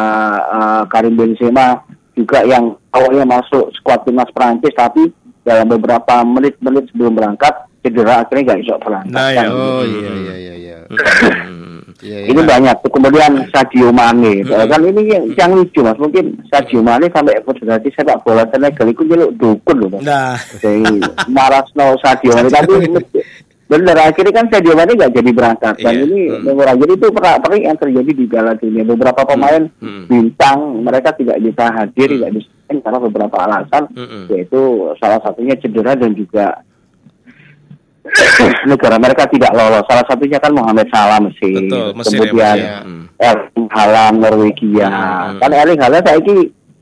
uh, 0.46 0.84
Karim 0.86 1.18
Benzema 1.18 1.82
juga 2.14 2.44
yang 2.44 2.78
awalnya 2.92 3.26
masuk 3.26 3.74
skuad 3.74 4.04
timnas 4.04 4.30
Prancis 4.30 4.76
tapi 4.76 5.10
dalam 5.42 5.68
beberapa 5.68 6.16
menit-menit 6.22 6.90
sebelum 6.90 7.14
berangkat 7.14 7.54
cedera 7.80 8.22
akhirnya 8.22 8.44
nggak 8.46 8.60
bisa 8.62 8.76
berangkat. 8.78 9.14
Nah, 9.14 9.30
ya. 9.30 9.38
Kan? 9.40 9.48
Oh 9.50 9.82
iya 9.82 10.12
iya 10.12 10.36
iya 10.36 10.54
iya. 10.56 10.78
Hmm. 10.90 11.80
Iya, 12.00 12.18
iya. 12.24 12.28
Ini 12.32 12.42
banyak. 12.42 12.76
Kemudian 12.86 13.32
Sadio 13.52 13.92
Mane. 13.92 14.40
Kan 14.44 14.82
ini 14.82 15.02
yang, 15.06 15.24
yang 15.36 15.52
lucu 15.52 15.84
mas. 15.84 16.00
Mungkin 16.00 16.40
Sadio 16.48 16.80
Mane 16.80 17.12
sampai 17.12 17.44
federasi 17.44 17.92
sepak 17.92 18.24
bola 18.24 18.48
Senegal 18.48 18.88
itu 18.88 19.04
nyeluk 19.04 19.36
dukun 19.36 19.78
loh. 19.80 19.90
Mas. 19.94 20.04
Nah, 20.04 20.36
Jadi 20.58 20.96
Marasno 21.28 22.00
Sadio 22.00 22.32
Mane. 22.32 22.48
Tapi 22.48 22.74
bener 23.70 23.98
akhirnya 24.02 24.34
kan 24.34 24.46
Sadio 24.48 24.74
Mane 24.74 24.96
nggak 24.96 25.12
jadi 25.14 25.30
berangkat. 25.30 25.76
Dan 25.78 25.94
Iya. 25.94 26.04
ini 26.04 26.20
Hmm. 26.26 26.42
mengurangi. 26.48 26.80
Jadi 26.82 26.94
itu 26.96 27.08
pernah 27.12 27.34
pernah 27.38 27.58
yang 27.60 27.78
terjadi 27.78 28.12
di 28.12 28.26
Piala 28.26 28.54
Dunia. 28.56 28.84
Beberapa 28.86 29.22
pemain 29.24 29.64
Hmm. 29.78 30.04
bintang 30.08 30.58
mereka 30.82 31.12
tidak 31.14 31.38
bisa 31.38 31.64
hadir, 31.70 32.08
tidak 32.10 32.32
bisa 32.34 32.50
karena 32.78 33.00
beberapa 33.02 33.36
alasan. 33.42 33.90
Hmm. 33.98 34.30
Yaitu 34.30 34.94
salah 35.02 35.18
satunya 35.26 35.58
cedera 35.58 35.98
dan 35.98 36.14
juga 36.14 36.62
negara 38.70 39.02
mereka 39.02 39.26
tidak 39.26 39.50
lolos. 39.58 39.86
Salah 39.90 40.06
satunya 40.06 40.38
kan 40.38 40.54
Mohamed 40.54 40.88
Salah 40.94 41.18
Mesir. 41.18 41.66
Betul, 41.66 41.88
Mesir 41.98 42.14
ya, 42.14 42.22
Kemudian 42.22 42.58
Mesir. 42.58 42.86
Hmm. 42.86 43.04
Erling 43.20 43.68
Haaland 43.74 44.18
Norwegia. 44.22 44.88
Hmm. 44.90 45.40
Kan 45.42 45.52
Erling 45.58 45.80
Haaland 45.82 46.06
saya 46.06 46.18
ini 46.22 46.36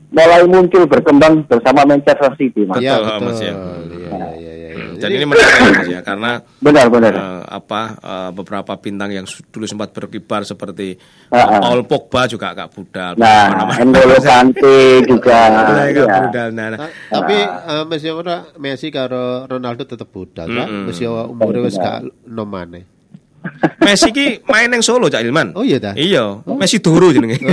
mulai 0.08 0.42
muncul 0.44 0.84
berkembang 0.84 1.44
bersama 1.44 1.84
Manchester 1.84 2.32
City, 2.34 2.64
Mas. 2.64 2.78
Iya 2.78 2.96
Betul. 2.96 3.18
Mas, 3.22 3.38
ya. 3.38 3.52
Iya 3.52 4.12
iya 4.34 4.52
iya 4.54 4.70
iya. 4.72 4.84
dan 4.96 5.10
ini 5.10 5.24
menarik 5.24 5.52
ya, 5.54 5.70
Mas, 5.70 5.88
ya 5.88 6.00
karena 6.00 6.30
Benar-benar. 6.58 7.12
eh, 7.12 7.42
apa 7.46 7.80
eh, 7.94 8.30
beberapa 8.32 8.72
bintang 8.74 9.10
yang 9.10 9.22
dulu 9.46 9.64
sempat 9.64 9.92
berkibar 9.92 10.42
seperti 10.42 10.96
Ah, 11.28 11.38
ah. 11.38 11.60
Paul 11.60 11.84
Pogba 11.84 12.24
juga 12.24 12.50
agak 12.50 12.72
budal. 12.72 13.14
Nah. 13.14 13.68
N'Golo 13.84 14.16
Kante 14.18 14.78
juga. 15.04 15.38
Nah, 15.46 15.84
agak 15.84 16.02
ya. 16.02 16.16
budal. 16.18 16.48
Nah, 16.50 16.66
nah. 16.68 16.78
Ta- 16.80 16.92
Tapi 17.14 17.36
eh, 17.38 17.84
Messi 17.84 18.08
ora 18.08 18.36
Messi 18.56 18.88
karo 18.88 19.44
Ronaldo 19.44 19.84
tetep 19.84 20.08
budal 20.08 20.46
kan. 20.46 20.66
Mm-mm. 20.66 20.84
Messi 20.88 21.04
umure 21.04 21.60
wis 21.62 21.76
gak 21.76 22.02
nom 22.24 22.48
maneh. 22.48 22.82
Messi 23.88 24.12
ki 24.12 24.44
main 24.44 24.68
yang 24.68 24.84
Solo 24.84 25.08
Cak 25.08 25.24
Ilman. 25.24 25.56
Oh 25.56 25.64
iya 25.64 25.80
dah. 25.80 25.96
Iya, 25.96 26.44
Messi 26.44 26.76
turu 26.84 27.08
jenenge. 27.08 27.40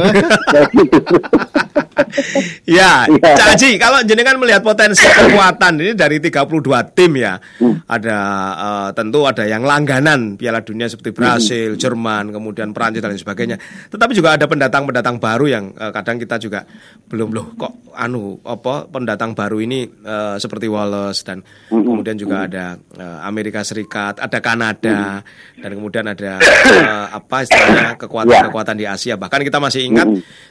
ya, 2.67 3.07
Iya. 3.07 3.33
Cak 3.35 3.47
Haji, 3.55 3.71
kalau 3.79 3.99
jenengan 4.03 4.35
melihat 4.39 4.61
potensi 4.63 5.07
kekuatan 5.07 5.79
ini 5.79 5.93
dari 5.95 6.19
32 6.19 6.95
tim 6.95 7.11
ya. 7.15 7.39
Ada 7.87 8.17
eh, 8.55 8.89
tentu 8.97 9.23
ada 9.23 9.43
yang 9.47 9.63
langganan 9.63 10.35
Piala 10.35 10.59
Dunia 10.61 10.91
seperti 10.91 11.15
Brasil, 11.15 11.79
Jerman, 11.79 12.35
kemudian 12.35 12.75
Prancis 12.75 12.99
dan 12.99 13.15
lain 13.15 13.21
sebagainya. 13.21 13.57
Tetapi 13.91 14.11
juga 14.11 14.35
ada 14.35 14.45
pendatang-pendatang 14.49 15.17
baru 15.21 15.45
yang 15.47 15.63
eh, 15.75 15.91
kadang 15.95 16.17
kita 16.19 16.35
juga 16.41 16.67
belum 17.05 17.29
loh 17.31 17.47
kok 17.55 17.73
anu 17.95 18.41
apa 18.43 18.89
pendatang 18.89 19.31
baru 19.37 19.61
ini 19.61 19.85
eh, 19.87 20.35
seperti 20.41 20.67
Wallace 20.67 21.21
dan 21.23 21.39
kemudian 21.69 22.17
juga 22.17 22.49
ada 22.49 22.75
eh, 22.75 23.19
Amerika 23.23 23.61
Serikat, 23.63 24.19
ada 24.19 24.39
Kanada 24.43 25.21
dan 25.55 25.71
kemudian 25.71 26.05
ada 26.09 26.24
eh, 26.33 27.05
apa 27.13 27.37
istilahnya 27.41 27.93
kekuatan-kekuatan 28.01 28.75
di 28.75 28.85
Asia. 28.85 29.13
Bahkan 29.15 29.45
kita 29.45 29.61
masih 29.61 29.85
ingat 29.85 30.07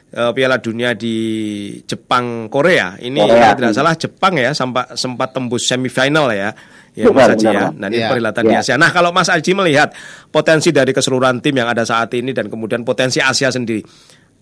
eh, 0.09 0.31
Piala 0.31 0.57
Dunia 0.57 0.95
di 0.95 1.15
Jepang 1.83 2.47
Korea. 2.47 2.95
Ini 2.95 3.19
Korea. 3.19 3.35
kalau 3.51 3.55
tidak 3.59 3.73
salah 3.75 3.93
Jepang 3.93 4.33
ya 4.35 4.51
sempat 4.51 4.95
sempat 4.95 5.35
tembus 5.35 5.67
semifinal 5.67 6.31
ya. 6.31 6.55
Ya 6.95 7.11
Mas 7.11 7.27
Haji 7.27 7.47
ya. 7.51 7.75
Nah, 7.75 7.91
ini 7.91 7.99
Iya. 7.99 8.07
perhelatan 8.07 8.43
di 8.47 8.53
Iya. 8.55 8.61
Asia. 8.63 8.75
Nah, 8.79 8.87
kalau 8.87 9.11
Mas 9.11 9.27
Haji 9.27 9.51
melihat 9.51 9.91
potensi 10.31 10.71
dari 10.71 10.95
keseluruhan 10.95 11.43
tim 11.43 11.51
yang 11.51 11.67
ada 11.67 11.83
saat 11.83 12.07
ini 12.15 12.31
dan 12.31 12.47
kemudian 12.47 12.87
potensi 12.87 13.19
Asia 13.19 13.51
sendiri, 13.51 13.83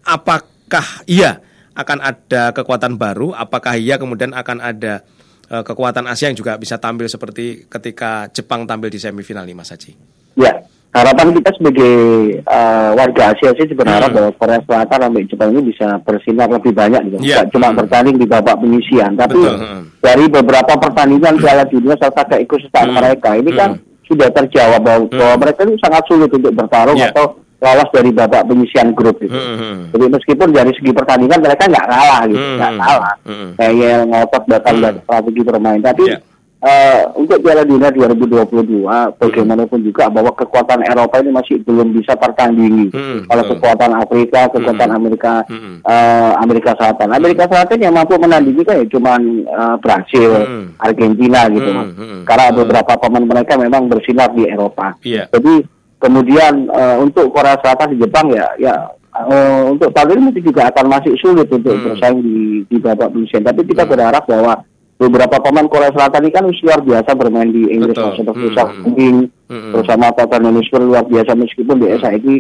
apakah 0.02 0.86
iya 1.06 1.42
akan 1.74 1.98
ada 2.00 2.54
kekuatan 2.54 2.96
baru? 2.96 3.34
Apakah 3.34 3.74
iya 3.74 3.98
kemudian 3.98 4.32
akan 4.32 4.62
ada 4.62 5.02
eh, 5.50 5.64
kekuatan 5.66 6.06
Asia 6.06 6.30
yang 6.30 6.38
juga 6.38 6.54
bisa 6.56 6.78
tampil 6.78 7.10
seperti 7.10 7.66
ketika 7.66 8.30
Jepang 8.30 8.64
tampil 8.64 8.88
di 8.88 9.02
semifinal 9.02 9.44
nih, 9.44 9.58
Mas 9.58 9.74
Haji? 9.74 9.92
Ya, 10.36 10.62
harapan 10.94 11.34
kita 11.34 11.50
sebagai 11.54 11.94
eh, 12.40 12.90
warga 12.94 13.34
Asia 13.34 13.50
sih 13.52 13.66
berharap 13.70 14.10
Hmm. 14.10 14.16
bahwa 14.16 14.32
Korea 14.36 14.60
Selatan 14.62 15.00
sampai 15.02 15.26
Jepang 15.26 15.50
ini 15.52 15.62
bisa 15.68 15.88
bersinar 16.00 16.48
lebih 16.48 16.72
banyak 16.72 17.02
gitu. 17.04 17.18
Nggak 17.20 17.46
cuma 17.50 17.68
Hmm. 17.68 17.78
bertanding 17.82 18.16
di 18.16 18.26
babak 18.26 18.56
penyisian, 18.58 19.12
tapi 19.14 19.36
Betul, 19.36 19.58
hmm. 19.58 19.82
dari 20.00 20.26
beberapa 20.28 20.74
pertandingan 20.78 21.36
Piala 21.36 21.66
Dunia 21.66 21.96
serta 21.96 22.22
keikutsertaan 22.28 22.88
Hmm. 22.88 22.96
mereka 22.96 23.30
ini 23.34 23.52
kan 23.52 23.70
Hmm. 23.74 23.82
sudah 24.04 24.30
terjawab 24.30 24.82
bahwa, 24.82 25.04
bahwa 25.10 25.36
mereka 25.40 25.60
ini 25.64 25.76
sangat 25.80 26.04
sulit 26.06 26.30
untuk 26.30 26.54
bertarung 26.54 26.96
Iya. 26.96 27.10
atau 27.10 27.26
lolos 27.58 27.90
dari 27.90 28.12
babak 28.12 28.44
penyisian 28.44 28.92
grup 28.92 29.16
gitu. 29.18 29.32
Hmm, 29.32 29.56
hmm. 29.56 29.78
Jadi 29.90 30.06
meskipun 30.12 30.52
dari 30.52 30.72
segi 30.74 30.92
pertandingan 30.92 31.40
mereka 31.40 31.64
nggak 31.64 31.88
kalah 31.88 32.22
gitu, 32.28 32.38
Hmm, 32.38 32.56
nggak 32.60 32.72
hmm, 32.72 32.82
kalah. 32.84 33.16
hmm. 33.24 33.50
Kayak 33.56 34.00
ngotot 34.06 34.44
datang 34.46 34.76
Hmm. 34.76 34.84
dan 34.84 34.94
strategi 35.00 35.42
bermain. 35.42 35.82
Tapi 35.82 36.04
Iya. 36.06 36.18
Eh, 36.64 37.04
untuk 37.14 37.44
Piala 37.44 37.62
Dunia 37.62 37.92
2022, 37.92 38.88
bagaimanapun 39.14 39.84
juga 39.84 40.08
bahwa 40.08 40.32
kekuatan 40.32 40.80
Eropa 40.82 41.20
ini 41.20 41.30
masih 41.30 41.60
belum 41.62 41.92
bisa 41.92 42.16
tertandingi 42.16 42.88
Hmm, 42.90 43.28
oleh 43.28 43.44
kekuatan 43.46 43.92
Afrika, 43.94 44.48
kekuatan 44.48 44.90
Amerika, 44.90 45.44
Hmm. 45.46 45.84
eh, 45.84 46.32
Amerika 46.40 46.72
Selatan. 46.74 47.12
Amerika 47.12 47.44
Selatan 47.46 47.80
yang 47.80 47.94
mampu 47.94 48.16
menandingi 48.16 48.64
kan 48.64 48.80
ya 48.80 48.88
cuman 48.88 49.22
eh, 49.44 49.76
Brasil, 49.78 50.32
Hmm. 50.40 50.66
Argentina 50.80 51.46
gitu, 51.48 51.68
Hmm, 51.68 51.78
mas. 51.78 51.90
hmm. 51.94 52.22
Karena 52.24 52.46
beberapa 52.50 52.94
pemain 52.96 53.26
mereka 53.28 53.54
memang 53.56 53.92
bersinar 53.92 54.32
di 54.32 54.48
Eropa. 54.48 54.96
Iya. 55.04 55.28
Jadi 55.30 55.68
kemudian 56.00 56.68
eh, 56.68 56.96
untuk 56.98 57.32
Korea 57.32 57.60
Selatan 57.60 57.92
di 57.92 58.02
Jepang 58.02 58.32
ya 58.32 58.48
ya 58.56 58.76
eh, 59.14 59.62
untuk 59.68 59.92
tahun 59.92 60.26
ini 60.26 60.42
juga 60.42 60.68
akan 60.68 60.86
masih 60.90 61.14
sulit 61.20 61.46
untuk 61.48 61.76
Hmm. 61.76 61.92
bersaing 61.92 62.20
di 62.20 62.38
di 62.66 62.78
babak 62.80 63.12
penyisian. 63.12 63.44
Tapi 63.44 63.62
kita 63.64 63.84
berharap 63.84 64.24
bahwa 64.26 64.64
beberapa 65.04 65.36
pemain 65.38 65.68
Korea 65.68 65.90
Selatan 65.90 66.24
ini 66.24 66.32
kan 66.32 66.44
luar 66.48 66.80
biasa 66.80 67.10
bermain 67.14 67.50
di 67.50 67.68
Inggris 67.68 67.92
Betul. 67.92 68.06
Mas. 68.06 68.18
seperti 68.18 68.44
Hmm, 68.44 68.56
Son 68.56 68.68
hmm. 68.70 69.20
Hmm. 69.46 69.72
bersama 69.72 70.06
Tottenham 70.12 70.56
Hotspur 70.56 70.82
luar 70.82 71.04
biasa 71.04 71.32
meskipun 71.34 71.76
di 71.78 71.88
SA 71.94 72.10
ini 72.14 72.36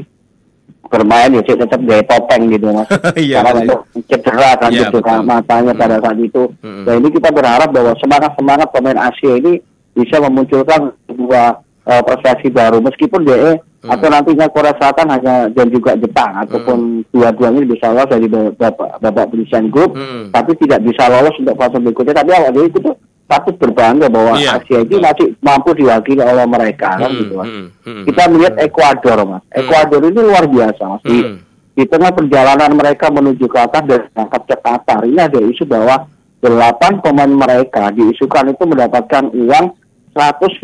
bermain 0.85 1.31
ya 1.31 1.41
dia 1.41 1.57
tetap 1.57 1.79
gaya 1.81 2.03
topeng 2.03 2.43
gitu 2.47 2.69
mas 2.69 2.85
Iya, 3.17 3.41
karena 3.41 3.49
Mas. 3.51 3.61
memang 3.65 3.81
cedera 4.05 4.49
kan 4.53 4.69
Iya, 4.69 4.81
cedera 4.85 5.01
betul. 5.15 5.25
matanya 5.25 5.73
pada 5.73 5.95
saat 5.99 6.17
itu 6.17 6.43
Hmm. 6.59 6.83
dan 6.83 6.93
ini 6.97 7.09
kita 7.11 7.29
berharap 7.29 7.69
bahwa 7.69 7.91
semangat 7.97 8.31
semangat 8.33 8.67
pemain 8.69 8.99
Asia 9.01 9.33
ini 9.33 9.53
bisa 9.91 10.17
memunculkan 10.19 10.81
sebuah 11.05 11.47
eh, 11.83 12.01
prestasi 12.01 12.47
baru 12.47 12.79
meskipun 12.79 13.23
DE 13.23 13.53
Hmm. 13.83 13.91
atau 13.91 14.07
nantinya 14.07 14.47
Korea 14.47 14.71
Selatan 14.79 15.11
hanya 15.11 15.51
dan 15.51 15.67
juga 15.67 15.91
Jepang 15.93 16.31
ataupun 16.39 17.03
dua-duanya 17.11 17.67
bisa 17.67 17.91
lolos 17.91 18.07
dari 18.07 18.31
babak 18.31 18.79
babak 19.03 19.27
penyisian 19.27 19.67
grup 19.67 19.91
Hmm. 19.91 20.31
tapi 20.31 20.55
tidak 20.55 20.79
bisa 20.81 21.11
lolos 21.11 21.35
untuk 21.35 21.51
fase 21.53 21.77
berikutnya 21.77 22.15
tapi 22.15 22.31
awal 22.31 22.55
itu 22.63 22.79
tuh 22.79 22.95
patut 23.27 23.51
berbangga 23.59 24.07
bahwa 24.07 24.39
Iya, 24.39 24.55
Asia 24.55 24.79
itu 24.79 24.95
betul. 24.95 25.03
masih 25.03 25.27
mampu 25.39 25.75
diwakili 25.75 26.23
oleh 26.23 26.47
mereka 26.47 26.95
kan 26.95 27.11
Hmm, 27.11 27.19
gitu 27.19 27.33
mas. 27.35 27.47
hmm, 27.47 27.65
hmm, 27.83 28.03
Kita 28.07 28.21
melihat 28.25 28.53
Ekuador 28.57 29.19
mas, 29.27 29.43
Ekuador 29.51 30.01
ini 30.01 30.19
luar 30.21 30.43
biasa 30.47 30.83
mas. 30.87 31.01
Di, 31.03 31.17
Hmm. 31.19 31.37
di 31.75 31.83
tengah 31.83 32.11
perjalanan 32.13 32.71
mereka 32.71 33.05
menuju 33.09 33.45
ke 33.45 33.57
atas 33.59 33.83
dan 33.83 33.99
berangkat 34.07 34.41
ke 34.47 34.55
Qatar 34.59 35.01
ini 35.03 35.19
ada 35.19 35.39
isu 35.41 35.67
bahwa 35.67 36.07
delapan 36.39 36.99
pemain 36.99 37.27
mereka 37.29 37.91
diisukan 37.91 38.47
itu 38.47 38.63
mendapatkan 38.63 39.27
uang 39.27 39.65
115 40.13 40.61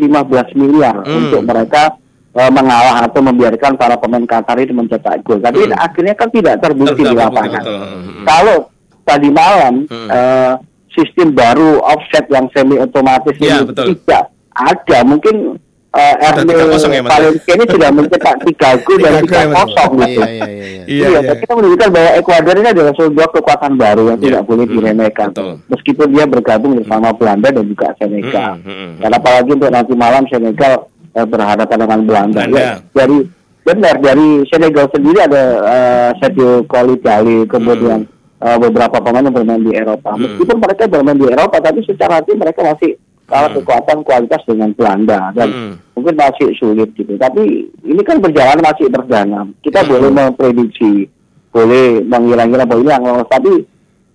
miliar 0.54 0.96
Hmm. 1.00 1.26
untuk 1.26 1.42
mereka 1.44 1.94
eh, 2.30 2.46
mengalah 2.46 3.02
atau 3.02 3.18
membiarkan 3.20 3.74
para 3.74 3.98
pemain 3.98 4.22
Qatar 4.22 4.54
ini 4.56 4.70
mencetak 4.70 5.18
gol. 5.20 5.42
Tapi 5.42 5.66
Hmm. 5.66 5.74
akhirnya 5.74 6.14
kan 6.14 6.30
tidak 6.30 6.62
terbukti 6.62 7.02
di 7.02 7.10
lapangan. 7.10 7.58
Hmm. 7.58 8.22
Kalau 8.22 8.70
tadi 9.02 9.28
malam 9.28 9.82
Hmm. 9.84 10.06
eh, 10.08 10.54
sistem 10.90 11.34
baru 11.34 11.82
offset 11.82 12.30
yang 12.30 12.46
semi 12.50 12.78
otomatis 12.78 13.34
Iya, 13.34 13.62
ini 13.62 13.66
betul. 13.66 13.84
tidak 13.98 14.24
ada, 14.52 14.98
mungkin 15.02 15.58
uh, 15.90 16.14
3-0 16.32 16.46
ya? 16.88 17.02
Valencia 17.02 17.52
ini 17.54 17.64
sudah 17.66 17.90
mencetak 17.90 18.36
tiga 18.44 18.70
gol 18.80 18.98
dan 18.98 19.12
Tiga 19.20 19.38
ya, 19.40 19.46
kosong 19.52 19.90
gitu. 19.96 20.20
Iya 20.20 20.28
iya 20.28 20.44
iya. 20.44 20.46
iya. 20.46 20.84
Iya, 20.90 21.06
Iya, 21.06 21.18
iya. 21.22 21.34
kita 21.36 21.52
menunjukkan 21.54 21.88
bahwa 21.90 22.10
Ekuador 22.18 22.54
ini 22.58 22.68
adalah 22.70 22.92
sebuah 22.94 23.28
kekuatan 23.30 23.72
baru 23.74 24.02
yang 24.10 24.18
Iya. 24.18 24.26
tidak 24.26 24.42
boleh 24.44 24.64
Hmm, 24.66 24.74
diremehkan. 24.74 25.28
betul. 25.30 25.52
Meskipun 25.68 26.06
dia 26.10 26.24
bergabung 26.26 26.72
bersama 26.76 27.08
Belanda 27.12 27.48
dan 27.50 27.64
juga 27.64 27.86
Senegal. 27.96 28.52
Hmm, 28.58 28.66
hmm, 28.66 28.76
hmm. 28.76 28.92
Dan 29.00 29.10
apalagi 29.12 29.50
untuk 29.50 29.70
nanti 29.70 29.92
malam 29.94 30.22
Senegal 30.26 30.72
eh, 31.10 31.26
berhadapan 31.26 31.78
dengan 31.78 32.00
Belanda. 32.04 32.40
Belanda. 32.46 32.58
Ya, 32.58 32.72
dari 32.92 33.18
benar 33.60 33.94
dari 33.98 34.28
Senegal 34.46 34.86
sendiri 34.90 35.18
ada 35.20 35.42
eh, 35.62 36.10
Sergio 36.18 36.62
Koulibaly, 36.64 37.46
kemudian 37.46 38.06
eh, 38.40 38.56
beberapa 38.58 38.96
pemain 38.98 39.22
yang 39.22 39.34
bermain 39.34 39.60
di 39.60 39.74
Eropa. 39.74 40.14
Hmm. 40.14 40.22
Meskipun 40.22 40.56
mereka 40.58 40.86
bermain 40.86 41.18
di 41.18 41.26
Eropa, 41.26 41.58
tapi 41.58 41.82
secara 41.82 42.18
tim 42.22 42.34
mereka 42.34 42.62
masih 42.62 42.94
kalah 43.30 43.48
Hmm. 43.48 43.58
kekuatan 43.62 43.98
kualitas 44.02 44.42
dengan 44.44 44.70
Belanda 44.74 45.30
dan 45.32 45.48
Hmm. 45.48 45.74
mungkin 45.94 46.14
masih 46.18 46.50
sulit 46.58 46.90
gitu. 46.92 47.14
Tapi 47.14 47.42
ini 47.80 48.02
kan 48.02 48.18
berjalan 48.18 48.58
masih 48.58 48.90
berdana. 48.90 49.46
Kita 49.62 49.80
Hmm. 49.80 49.88
boleh 49.88 50.10
memprediksi, 50.10 51.06
boleh 51.48 52.02
mengira-ngira 52.02 52.66
bahwa 52.66 52.82
ini 52.82 52.90
yang 52.90 53.04
lolos. 53.06 53.30
Tapi 53.30 53.52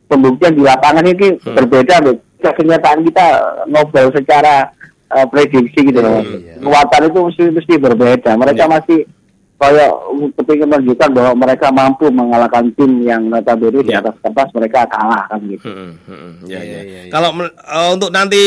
pembuktian 0.05 0.53
di 0.53 0.61
lapangan 0.61 1.05
ini 1.05 1.27
Hmm. 1.39 1.55
berbeda. 1.55 1.95
loh. 2.01 2.15
Kenyataan 2.45 3.01
kita 3.01 3.25
ngobrol 3.65 4.13
secara 4.13 4.69
eh, 5.05 5.25
prediksi 5.29 5.79
gitu 5.81 5.97
loh. 5.97 6.17
Iya. 6.19 6.59
Kekuatan 6.59 7.01
itu 7.07 7.19
mesti 7.23 7.43
mesti 7.53 7.73
berbeda. 7.77 8.31
Mereka 8.35 8.65
Iya. 8.65 8.73
masih 8.73 8.99
kayak 9.55 9.91
kepingin 10.35 10.67
menunjukkan 10.67 11.09
bahwa 11.15 11.31
mereka 11.39 11.67
mampu 11.71 12.05
mengalahkan 12.09 12.67
tim 12.75 13.01
yang 13.01 13.23
notabene 13.25 13.79
di 13.79 13.93
Ya. 13.93 14.01
atas 14.03 14.17
kertas 14.19 14.49
mereka 14.51 14.83
kalah 14.85 15.23
kan 15.25 15.39
gitu. 15.45 15.63
Mm-mm, 15.63 15.91
mm-mm. 16.03 16.31
Ya, 16.45 16.57
Iya, 16.57 16.59
ya. 16.59 16.81
iya, 16.83 16.99
iya. 17.07 17.11
Kalau 17.13 17.29
eh, 17.39 17.89
untuk 17.93 18.09
nanti 18.11 18.41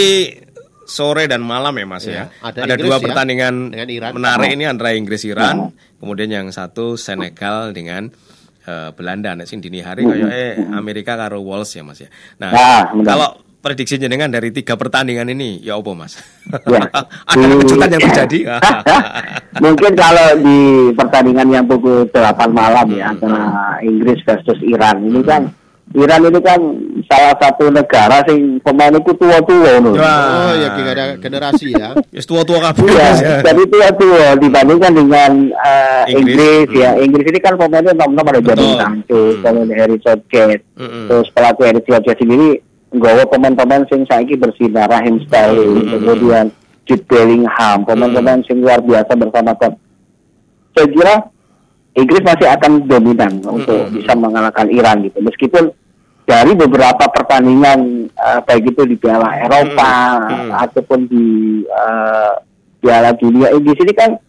sore 0.88 1.28
dan 1.28 1.44
malam 1.44 1.76
ya 1.76 1.84
Mas 1.84 2.02
Iya. 2.02 2.16
ya. 2.16 2.24
Ada 2.40 2.58
Ada, 2.64 2.74
Inggris 2.74 2.82
dua 2.82 2.96
ya, 2.96 3.04
pertandingan 3.04 3.54
dengan 3.68 3.88
Iran. 3.92 4.10
menarik 4.16 4.48
ini 4.50 4.64
antara 4.64 4.90
Inggris 4.92 5.22
Iran, 5.22 5.68
kemudian 6.00 6.32
yang 6.32 6.48
satu 6.48 6.96
Senegal 6.96 7.70
dengan 7.70 8.08
eh, 8.64 8.90
Belanda. 8.92 9.32
Nek 9.32 9.44
sing 9.44 9.60
dini 9.60 9.78
hari 9.78 10.02
kayak 10.02 10.28
eh 10.28 10.52
Amerika 10.72 11.14
karo 11.14 11.40
Wales 11.40 11.68
ya 11.70 11.84
Mas 11.84 12.00
ya. 12.00 12.08
Nah, 12.36 12.50
Nah, 12.50 12.80
kalau 13.04 13.28
prediksinya 13.58 14.06
dengan 14.06 14.30
dari 14.30 14.48
tiga 14.48 14.76
pertandingan 14.76 15.28
ini 15.28 15.60
ya 15.60 15.76
apa 15.76 15.90
Mas? 15.92 16.16
Ya. 16.64 16.88
Ada 17.32 17.44
kejutan 17.58 17.88
yang 17.90 18.02
terjadi? 18.08 18.38
Mungkin 19.64 19.92
kalau 19.92 20.28
di 20.38 20.58
pertandingan 20.94 21.48
yang 21.50 21.64
pukul 21.66 22.06
8 22.06 22.14
malam 22.48 22.86
ya 22.94 23.10
antara 23.10 23.50
Inggris 23.82 24.22
versus 24.22 24.60
Iran 24.62 25.02
ini 25.02 25.20
kan 25.20 25.50
Iran 25.88 26.20
itu 26.20 26.40
kan 26.44 26.60
salah 27.08 27.32
satu 27.40 27.72
negara 27.72 28.20
sing 28.28 28.60
pemain 28.60 28.92
itu 28.92 29.08
tua-tua. 29.16 29.80
Oh 29.80 30.52
ya 30.52 30.76
generasi 31.16 31.72
ya. 31.72 31.96
Yes, 32.14 32.28
tua-tua 32.28 32.60
kabeh 32.60 32.84
Iya, 32.84 33.08
ya. 33.16 33.36
jadi 33.40 33.62
tua-tua 33.64 34.36
dibandingkan 34.36 34.92
dengan 34.92 35.30
eh, 35.48 36.12
Inggris. 36.12 36.68
Inggris, 36.68 36.68
ya. 36.76 36.90
Inggris 36.98 37.26
ini 37.26 37.40
kan 37.40 37.56
pemainnya 37.56 37.96
nom-nom 37.96 38.26
ada 38.26 38.36
Betul. 38.36 38.52
Jordan 38.52 38.76
Sancho, 38.76 39.18
Hmm. 39.18 39.40
kemudian 39.40 39.76
Harry 39.76 39.98
Southgate, 40.00 40.62
Mm-mm. 40.76 41.04
terus 41.08 41.28
pelatih 41.32 41.64
Harry 41.64 41.82
Southgate 41.82 42.20
sendiri 42.20 42.48
nggawa 42.88 43.22
pemain-pemain 43.28 43.84
sing 43.86 44.00
saiki 44.04 44.34
bersinar 44.36 44.88
Raheem 44.88 45.20
Sterling, 45.24 45.88
Hmm. 45.88 45.92
kemudian 45.94 46.46
Jude 46.84 47.04
Bellingham, 47.04 47.78
pemain-pemain 47.84 48.40
sing 48.44 48.60
luar 48.60 48.80
biasa 48.80 49.12
bersama 49.12 49.52
klub. 49.54 49.76
Saya 50.72 50.88
kira 50.88 51.14
Inggris 51.96 52.22
masih 52.22 52.46
akan 52.52 52.84
dominan 52.84 53.40
untuk 53.46 53.88
Mm-mm. 53.88 53.94
bisa 53.96 54.12
mengalahkan 54.14 54.68
Iran 54.68 55.02
gitu. 55.06 55.18
Meskipun 55.24 55.72
dari 56.28 56.52
beberapa 56.52 57.08
pertandingan 57.08 58.10
eh, 58.12 58.40
baik 58.44 58.76
itu 58.76 58.82
di 58.84 58.96
Piala 59.00 59.32
Eropa 59.40 59.92
Mm-mm. 60.28 60.50
ataupun 60.52 61.00
di 61.08 61.26
eh, 61.64 62.32
Piala 62.78 63.16
Dunia 63.16 63.50
Inggris 63.50 63.80
ini 63.82 63.92
kan 63.96 64.20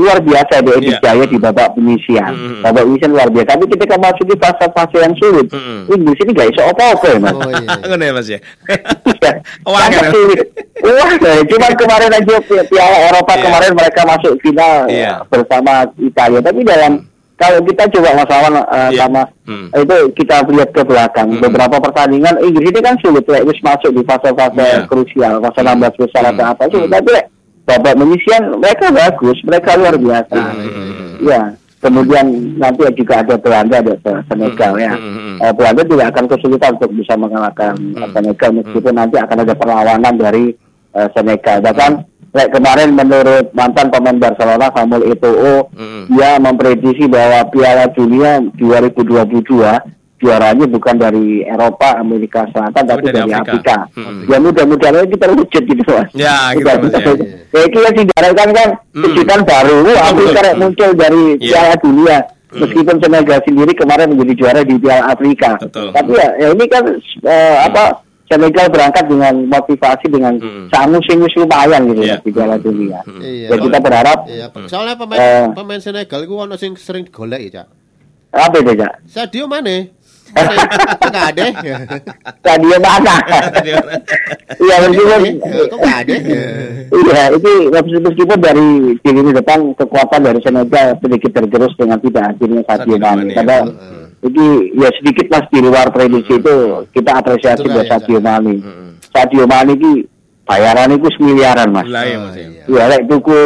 luar 0.00 0.18
biasa 0.18 0.54
dia 0.58 0.76
Iya. 0.80 0.98
jaya 0.98 1.24
di 1.24 1.36
babak 1.36 1.76
penyisian. 1.76 2.32
Mm-mm. 2.32 2.62
Babak 2.64 2.82
penyisian 2.82 3.12
luar 3.12 3.28
biasa. 3.28 3.48
Tapi 3.52 3.64
ketika 3.68 3.94
masuk 3.96 4.24
di 4.24 4.36
fase-fase 4.36 4.96
yang 4.98 5.14
sulit, 5.14 5.46
Mm-mm. 5.46 5.80
Inggris 5.86 6.20
ini 6.20 6.30
gak 6.32 6.48
iso 6.48 6.62
apa-apa 6.64 7.06
ya 7.06 7.18
mas. 7.18 7.32
Oh 7.32 7.50
iya. 7.50 7.68
Ngono 7.84 8.02
ya 8.02 8.12
Mas 8.12 8.26
ya. 8.26 8.38
Iya. 8.40 9.32
Wah, 9.68 9.80
Sangat 9.84 10.04
sulit. 10.10 10.46
Wah, 10.80 11.12
cuma 11.44 11.66
kemarin 11.76 12.10
aja 12.10 12.34
Pi- 12.40 12.66
Piala 12.66 12.98
Eropa 13.06 13.32
Iya. 13.32 13.42
kemarin 13.42 13.72
mereka 13.74 14.00
masuk 14.02 14.32
final 14.40 14.74
Iya. 14.88 15.12
eh, 15.12 15.14
bersama 15.28 15.72
Italia. 15.94 16.40
Tapi 16.40 16.60
dalam 16.64 16.92
kalau 17.36 17.60
kita 17.62 17.84
coba 17.90 18.08
Mas 18.14 18.30
Awan 18.30 18.52
eh, 18.54 18.64
Iya. 18.90 18.98
sama 18.98 19.22
Hmm. 19.44 19.66
itu 19.72 19.96
kita 20.14 20.44
lihat 20.46 20.70
ke 20.70 20.82
belakang 20.82 21.28
Hmm. 21.30 21.42
beberapa 21.42 21.76
pertandingan 21.80 22.38
Inggris 22.38 22.68
ini 22.68 22.80
kan 22.80 22.96
sulit 22.98 23.24
ya, 23.24 23.40
wis 23.42 23.60
masuk 23.60 23.90
di 23.90 24.02
fase-fase 24.02 24.56
Iya. 24.56 24.86
krusial, 24.86 25.40
fase 25.40 25.60
16 25.60 25.94
besar 25.96 26.22
atau 26.26 26.44
Hmm. 26.44 26.52
apa 26.52 26.62
sulit. 26.66 26.86
Hmm. 26.86 26.96
Tapi 26.96 27.10
babak 27.64 27.94
penyisian 27.96 28.42
mereka 28.58 28.90
bagus, 28.90 29.38
mereka 29.46 29.78
luar 29.78 29.96
biasa. 29.96 30.40
Hmm. 30.40 31.20
Ya, 31.20 31.42
kemudian 31.80 32.56
nanti 32.56 32.82
juga 32.96 33.20
ada 33.20 33.36
Belanda, 33.36 33.80
ada 33.80 33.94
Senegal 34.26 34.72
ya. 34.80 34.94
Eh, 35.40 35.52
Belanda 35.54 35.82
tidak 35.84 36.06
akan 36.16 36.24
kesulitan 36.28 36.76
untuk 36.76 36.92
bisa 36.96 37.14
mengalahkan 37.16 37.74
Hmm. 37.78 38.10
Senegal 38.12 38.50
meskipun 38.56 38.94
nanti 38.96 39.16
akan 39.20 39.38
ada 39.44 39.54
perlawanan 39.54 40.14
dari 40.16 40.52
eh, 40.90 41.08
Senegal. 41.14 41.62
Bahkan 41.62 41.92
kayak 42.34 42.50
kemarin 42.50 42.94
menurut 42.94 43.50
mantan 43.54 43.90
pemain 43.90 44.18
Barcelona 44.18 44.70
Samuel 44.74 45.14
Eto'o 45.14 45.70
Hmm. 45.70 46.10
dia 46.10 46.38
memprediksi 46.38 47.06
bahwa 47.06 47.46
Piala 47.50 47.86
Dunia 47.94 48.42
2022 48.58 49.99
juaranya 50.20 50.66
bukan 50.68 50.94
dari 50.94 51.26
Eropa, 51.42 51.96
Amerika 51.96 52.44
Selatan, 52.48 52.84
tapi 52.84 53.02
dari 53.02 53.16
dari 53.18 53.32
Afrika. 53.32 53.88
Afrika. 53.88 53.98
Hmm. 53.98 54.28
Ya 54.28 54.36
mudah-mudahan 54.38 55.08
kita 55.08 55.26
wujud 55.30 55.62
gitu 55.64 55.82
mas. 55.88 56.08
Ya, 56.12 56.52
gitu, 56.52 56.62
Mas, 56.62 56.76
ya. 56.76 56.80
bukan. 56.84 57.16
Ya, 57.50 57.60
itu 57.64 57.78
yang 57.80 57.94
diharapkan 57.96 58.48
kan 58.52 58.68
Hmm. 58.92 59.02
kejutan 59.02 59.40
baru. 59.42 59.78
Afrika 59.90 60.40
yang 60.44 60.58
muncul 60.60 60.90
dari 60.92 61.22
Iya. 61.36 61.48
Piala 61.50 61.74
Dunia. 61.78 62.18
Hmm. 62.50 62.58
Meskipun 62.60 62.96
Senegal 62.98 63.38
sendiri 63.40 63.72
kemarin 63.72 64.06
menjadi 64.10 64.32
juara 64.34 64.60
di 64.60 64.74
Piala 64.76 65.04
Afrika. 65.08 65.50
Betul. 65.56 65.88
Tapi 65.90 66.10
ya, 66.12 66.28
ya 66.36 66.48
ini 66.50 66.64
kan 66.66 66.84
eh, 67.24 67.56
apa 67.62 67.84
Senegal 68.26 68.66
berangkat 68.68 69.04
dengan 69.06 69.34
motivasi 69.44 70.06
dengan 70.06 70.34
Hmm. 70.36 70.66
sangu 70.68 71.02
sing 71.02 71.18
wis 71.18 71.34
lumayan 71.34 71.82
gitu 71.88 72.02
ya 72.04 72.16
di 72.18 72.30
Piala 72.30 72.54
Dunia. 72.56 73.00
Hmm. 73.02 73.18
Iya. 73.18 73.48
Ya 73.50 73.56
kita 73.56 73.78
berharap 73.78 74.18
Iya, 74.26 74.46
soalnya 74.66 74.94
pemain 74.94 75.18
Eh. 75.18 75.46
pemain 75.50 75.80
Senegal 75.80 76.20
itu 76.20 76.34
ono 76.34 76.54
sing 76.54 76.74
sering 76.74 77.06
golek 77.06 77.48
ya, 77.48 77.62
Cak. 77.62 77.66
apa 78.30 78.56
itu 78.58 78.72
ya? 78.76 78.90
Sadio 79.04 79.50
Mane. 79.50 79.98
Enggak 80.30 81.24
ada. 81.34 81.42
Sadio 82.44 82.76
mana? 82.78 83.16
Iya 84.60 84.76
meskipun 84.86 85.20
Kok 85.40 85.78
enggak 85.80 85.98
ada? 86.06 86.14
Iya, 86.90 87.22
itu 87.34 87.50
meskipun 87.98 88.38
dari 88.38 88.68
di 89.00 89.10
lini 89.10 89.30
depan 89.34 89.74
kekuatan 89.74 90.20
dari 90.26 90.40
Senegal 90.42 90.98
sedikit 91.02 91.30
tergerus 91.34 91.72
dengan 91.74 91.98
tidak 91.98 92.34
hadirnya 92.34 92.62
Sadio 92.66 92.96
Mane. 92.98 93.22
Mane, 93.26 93.32
Karena 93.34 93.56
ya. 93.66 94.28
ini 94.28 94.46
ya 94.78 94.88
sedikit 95.00 95.26
mas 95.30 95.46
di 95.50 95.58
luar 95.62 95.86
prediksi 95.90 96.34
itu 96.38 96.56
kita 96.94 97.10
apresiasi 97.18 97.66
buat 97.66 97.86
ya, 97.86 97.98
Sadio. 97.98 98.18
Mane. 98.22 98.54
Mm-mm. 98.60 98.90
Sadio 99.10 99.44
Mane 99.46 99.72
ini 99.74 99.92
bayaran 100.46 100.94
itu 100.94 101.08
semiliaran 101.18 101.68
mas. 101.70 101.86
Lah 101.86 102.04
ya 102.06 102.16
Mas 102.22 102.34
ya. 102.34 102.46
iya. 102.46 102.62
Ya, 102.70 102.82
lek 102.90 103.02
tuku 103.10 103.38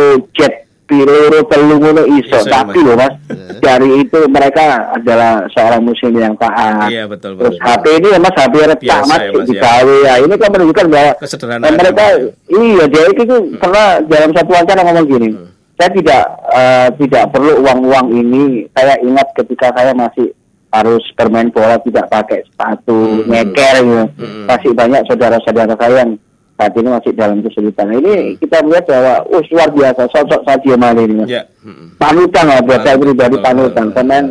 jet 0.97 1.07
piloro 1.07 1.41
telu 1.45 1.75
ngono 1.77 2.03
iso, 2.15 2.39
tapi 2.45 2.79
loh 2.79 2.95
mas, 2.95 3.15
Iya. 3.27 3.59
dari 3.59 3.89
itu 4.01 4.19
mereka 4.29 4.65
adalah 4.93 5.49
seorang 5.51 5.83
muslim 5.83 6.15
yang 6.15 6.35
taat. 6.37 6.87
Iya 6.87 7.05
betul 7.05 7.35
Terus 7.35 7.57
betul. 7.57 7.67
HP 7.67 7.85
ini 7.99 8.09
ya 8.13 8.19
mas 8.19 8.35
HP 8.35 8.55
retak 8.61 9.01
mas 9.05 9.19
ya, 9.19 9.29
ya. 9.31 9.45
digawe 9.45 9.97
ya. 10.05 10.15
Ini 10.21 10.35
kan 10.37 10.51
menunjukkan 10.53 10.87
bahwa 10.89 11.11
Kesederhanaan 11.19 11.67
eh, 11.67 11.77
mereka 11.77 12.05
ya, 12.05 12.15
ya. 12.15 12.29
iya 12.61 12.85
dia 12.87 13.05
itu 13.09 13.23
tuh 13.25 13.41
pernah 13.57 13.87
dalam 14.05 14.31
satu 14.33 14.51
wawancara 14.53 14.81
ngomong 14.85 15.07
gini. 15.07 15.29
Hmm. 15.33 15.49
Saya 15.75 15.91
tidak 15.91 16.23
eh, 16.55 16.89
tidak 17.03 17.25
perlu 17.31 17.53
uang-uang 17.61 18.07
ini. 18.13 18.45
Saya 18.71 18.95
ingat 19.01 19.27
ketika 19.35 19.75
saya 19.75 19.91
masih 19.91 20.31
harus 20.71 21.05
bermain 21.15 21.49
bola 21.49 21.79
tidak 21.81 22.11
pakai 22.11 22.43
sepatu, 22.45 23.23
Hmm. 23.23 23.31
nyeker 23.31 23.75
gitu. 23.81 24.05
Hmm. 24.19 24.45
Masih 24.47 24.71
banyak 24.71 25.03
saudara-saudara 25.07 25.75
saya 25.75 26.03
yang 26.03 26.13
saat 26.55 26.73
ini 26.75 26.89
masih 26.89 27.13
dalam 27.19 27.39
kesulitan. 27.43 27.85
Nah, 27.91 27.99
Hmm. 27.99 28.05
Ini 28.05 28.15
kita 28.39 28.57
melihat 28.63 28.85
bahwa 28.87 29.15
uh, 29.27 29.43
luar 29.51 29.69
biasa 29.75 30.03
sosok 30.11 30.41
Sadio 30.47 30.77
Mane 30.79 31.01
ini. 31.03 31.15
Mas. 31.19 31.27
Ya. 31.27 31.43
Mm-mm. 31.67 31.99
Panutan 31.99 32.45
lah 32.47 32.59
buat 32.63 32.81
saya 32.83 32.97
pribadi 32.97 33.37
panutan. 33.43 33.87
Pemain 33.91 34.25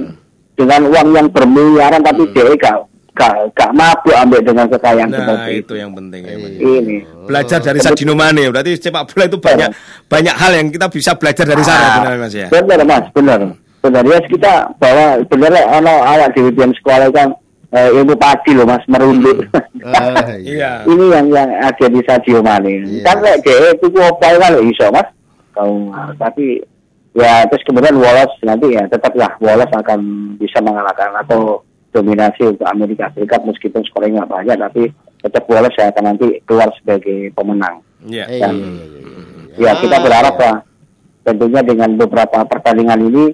dengan 0.55 0.81
uang 0.87 1.07
yang 1.11 1.27
bermiliaran 1.27 1.99
tapi 1.99 2.23
Hmm. 2.23 2.33
dia 2.33 2.53
gak, 2.55 2.75
gak, 3.13 3.33
gak 3.57 3.71
mabuk 3.73 4.15
ambil 4.15 4.39
dengan 4.41 4.65
kekayaan 4.69 5.09
Nah 5.09 5.17
seperti 5.19 5.51
itu 5.59 5.73
yang 5.75 5.91
penting 5.91 6.21
ya 6.23 6.33
ini. 6.37 6.95
Belajar 7.27 7.59
dari 7.59 7.79
Sadio 7.81 8.13
Mane 8.15 8.43
berarti 8.53 8.71
sepak 8.77 9.03
bola 9.11 9.23
itu 9.27 9.37
banyak 9.41 9.69
banyak 10.07 10.35
hal 10.37 10.51
yang 10.55 10.67
kita 10.71 10.87
bisa 10.93 11.11
belajar 11.17 11.45
dari 11.45 11.63
sana 11.65 11.83
Ah, 11.83 11.93
benar 11.99 12.17
Mas 12.21 12.33
ya. 12.33 12.47
Benar 12.47 12.79
mas, 12.87 13.05
benar. 13.11 13.39
Benar 13.83 14.03
ya 14.07 14.19
kita 14.31 14.53
bahwa 14.79 15.05
benar 15.27 15.49
lah 15.51 15.65
ono 15.75 15.93
awak 16.07 16.29
di 16.31 16.41
sekolah 16.55 17.11
kan 17.11 17.35
eh, 17.73 17.89
ilmu 17.91 18.13
padi 18.13 18.53
loh 18.53 18.63
mas 18.63 18.85
merunduk. 18.85 19.49
Ah, 19.81 20.37
Iya. 20.39 20.85
Ini 20.85 21.05
yang 21.11 21.27
yang 21.27 21.49
ada 21.51 21.85
di 21.85 21.99
Sadio 22.01 22.39
Mane. 22.39 22.79
Iya. 22.79 23.03
Kan 23.03 23.17
lek 23.19 23.41
dia 23.41 23.73
itu 23.73 23.87
apa 23.97 24.27
kan 24.37 24.53
iso 24.61 24.85
mas. 24.89 25.09
Kau 25.51 25.89
tapi 26.15 26.61
ya 27.13 27.45
terus 27.45 27.61
kemudian 27.63 27.93
Wallace 27.93 28.33
nanti 28.41 28.73
ya 28.73 28.85
tetaplah 28.85 29.37
Wallace 29.37 29.69
akan 29.71 29.99
bisa 30.37 30.57
mengalahkan 30.59 31.13
atau 31.19 31.61
dominasi 31.89 32.41
untuk 32.47 32.65
Amerika 32.65 33.13
Serikat 33.13 33.45
meskipun 33.45 33.85
skornya 33.85 34.17
nggak 34.19 34.31
banyak 34.31 34.57
tapi 34.59 34.83
tetap 35.19 35.45
Wallace 35.45 35.77
yang 35.77 35.89
akan 35.89 36.05
nanti 36.07 36.27
keluar 36.43 36.73
sebagai 36.75 37.29
pemenang. 37.31 37.85
Iya, 38.03 38.25
Dan- 38.33 38.57
iya, 38.57 38.67
iya, 38.67 39.09
iya. 39.53 39.69
Ya 39.69 39.71
kita 39.77 39.95
Ah, 39.95 40.01
berharap 40.01 40.35
lah 40.35 40.55
tentunya 41.21 41.61
dengan 41.61 41.89
beberapa 41.95 42.41
pertandingan 42.43 42.99
ini 43.05 43.25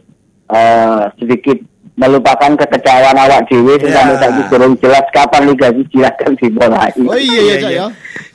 eh, 0.45 1.03
sedikit 1.15 1.57
melupakan 1.99 2.55
kekecewaan 2.55 3.17
awak 3.19 3.43
dewi 3.51 3.75
Ya. 3.83 3.99
sampai 3.99 4.15
tadi 4.23 4.41
kurang 4.47 4.73
jelas 4.79 5.03
kapan 5.11 5.51
Liga 5.51 5.67
Siji 5.75 5.99
akan 5.99 6.31
dimulai. 6.39 6.91
Oh 7.03 7.19
iya 7.19 7.39
iya, 7.43 7.55
ya. 7.67 7.85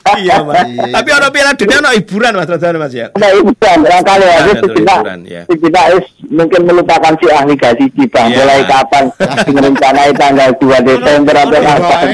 Iya 0.05 0.37
Mas. 0.39 0.55
Iya, 0.55 0.85
iya. 0.85 0.93
Tapi 0.93 1.09
orang 1.11 1.31
Piala 1.33 1.51
Dunia 1.53 1.77
ono 1.81 1.89
hiburan 1.89 2.31
Mas 2.33 2.45
Radana 2.45 2.77
Mas 2.77 2.93
ya. 2.93 3.07
Itu 3.09 3.51
kan 3.57 3.77
barangkali 3.81 4.21
ya, 4.21 4.37
Ada 4.37 4.61
kita, 4.61 4.93
hiburan, 4.93 5.19
ya. 5.25 5.41
kita 5.49 5.81
is 5.97 6.05
mungkin 6.25 6.61
melupakan 6.61 7.13
si 7.17 7.25
ahli 7.27 7.53
gaji 7.53 7.85
kita 7.89 8.21
Iya. 8.23 8.35
mulai 8.35 8.61
kapan 8.63 9.03
merencanai 9.47 10.11
tanggal 10.13 10.49
2 10.55 10.77
Desember 10.83 11.35
atau 11.35 11.59
kapan. 11.59 12.05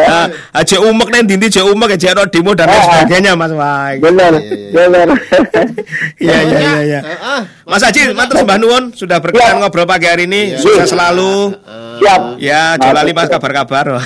Ah, 0.00 0.26
aja 0.54 0.76
umek 0.80 1.08
nih 1.08 1.22
dinti 1.24 1.46
aja 1.48 1.62
umek 1.64 1.94
aja 1.94 2.14
ono 2.14 2.24
demo 2.26 2.50
dan 2.52 2.66
lain 2.66 2.74
Ah, 2.74 2.82
ah. 2.82 2.86
sebagainya 2.98 3.32
Mas 3.34 3.52
Wah. 3.52 3.90
Benar, 3.96 4.32
Iya, 4.36 4.84
benar. 4.84 5.06
Iya 6.16 6.36
iya 6.42 6.58
iya 6.58 6.80
iya. 6.82 7.00
Ah. 7.16 7.42
Mas 7.62 7.82
Haji, 7.82 8.10
matur 8.10 8.42
sembah 8.42 8.58
nuwun 8.58 8.84
sudah 8.90 9.18
berkenan 9.18 9.58
ngobrol 9.58 9.86
pagi 9.86 10.06
hari 10.06 10.26
ini. 10.26 10.54
Iya. 10.54 10.58
Sukses 10.58 10.90
selalu. 10.90 11.54
Siap. 11.96 12.36
Ya, 12.36 12.76
jolali 12.76 13.10
Mas 13.10 13.26
kabar-kabar. 13.26 14.02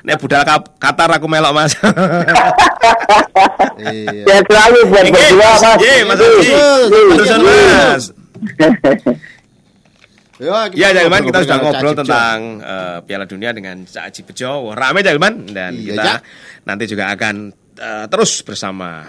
Nek 0.00 0.16
budal 0.30 0.46
Qatar 0.78 1.10
aku 1.10 1.26
melok 1.26 1.52
Mas. 1.52 1.74
Iya. 3.80 4.24
Sehat 4.28 4.44
selalu 4.46 4.78
buat 4.92 5.04
Nggih, 5.08 5.12
berdua 5.32 5.40
Mas. 5.40 5.60
Nggih, 5.80 6.00
Mas. 6.04 6.18
Haji. 6.20 6.52
Nggih. 6.86 7.04
Terusan 7.16 7.40
Mas. 7.42 8.04
Ya, 10.40 10.72
Ya, 10.72 10.88
Jalman 10.96 11.20
kita 11.20 11.44
sudah 11.44 11.60
ngobrol 11.60 11.92
tentang 11.92 12.64
eh, 12.64 12.98
Piala 13.04 13.28
Dunia 13.28 13.52
dengan 13.52 13.84
Cak 13.84 14.08
Haji 14.08 14.20
Bejo. 14.24 14.72
Rame 14.72 15.04
Jalman 15.04 15.44
dan 15.52 15.76
Iya, 15.76 15.84
kita 15.92 16.00
Cak. 16.00 16.18
nanti 16.64 16.84
juga 16.88 17.04
akan 17.12 17.34
eh, 17.76 18.04
terus 18.08 18.40
bersama 18.40 19.04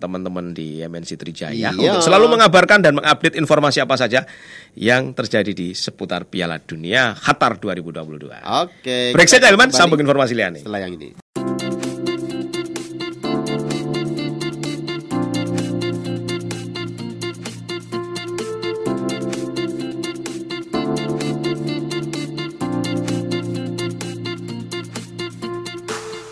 teman-teman 0.00 0.56
di 0.56 0.80
MNC 0.80 1.20
Trijaya 1.20 1.70
Iya. 1.70 1.76
untuk 1.76 2.00
selalu 2.00 2.32
mengabarkan 2.32 2.80
dan 2.80 2.96
mengupdate 2.96 3.36
informasi 3.36 3.84
apa 3.84 4.00
saja 4.00 4.24
yang 4.72 5.12
terjadi 5.12 5.52
di 5.52 5.76
seputar 5.76 6.24
Piala 6.24 6.56
Dunia 6.56 7.12
Qatar 7.12 7.60
2022. 7.60 8.40
Oke. 8.64 9.12
Break 9.12 9.28
saja 9.28 9.52
kembali 9.52 9.76
sambung 9.76 10.00
informasi 10.00 10.32
liane. 10.32 10.64
Setelah 10.64 10.80
yang 10.80 10.96
ini. 10.96 11.12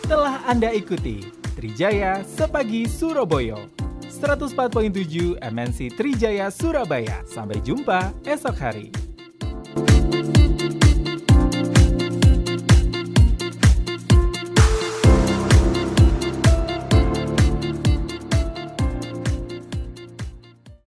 Telah 0.08 0.40
Anda 0.48 0.72
ikuti 0.72 1.20
Trijaya 1.58 2.22
Sepagi 2.22 2.86
Surabaya 2.86 3.58
104.7 4.06 5.42
MNC 5.42 5.90
Trijaya 5.98 6.54
Surabaya. 6.54 7.26
Sampai 7.26 7.58
jumpa 7.66 8.14
esok 8.22 8.54
hari. 8.62 9.07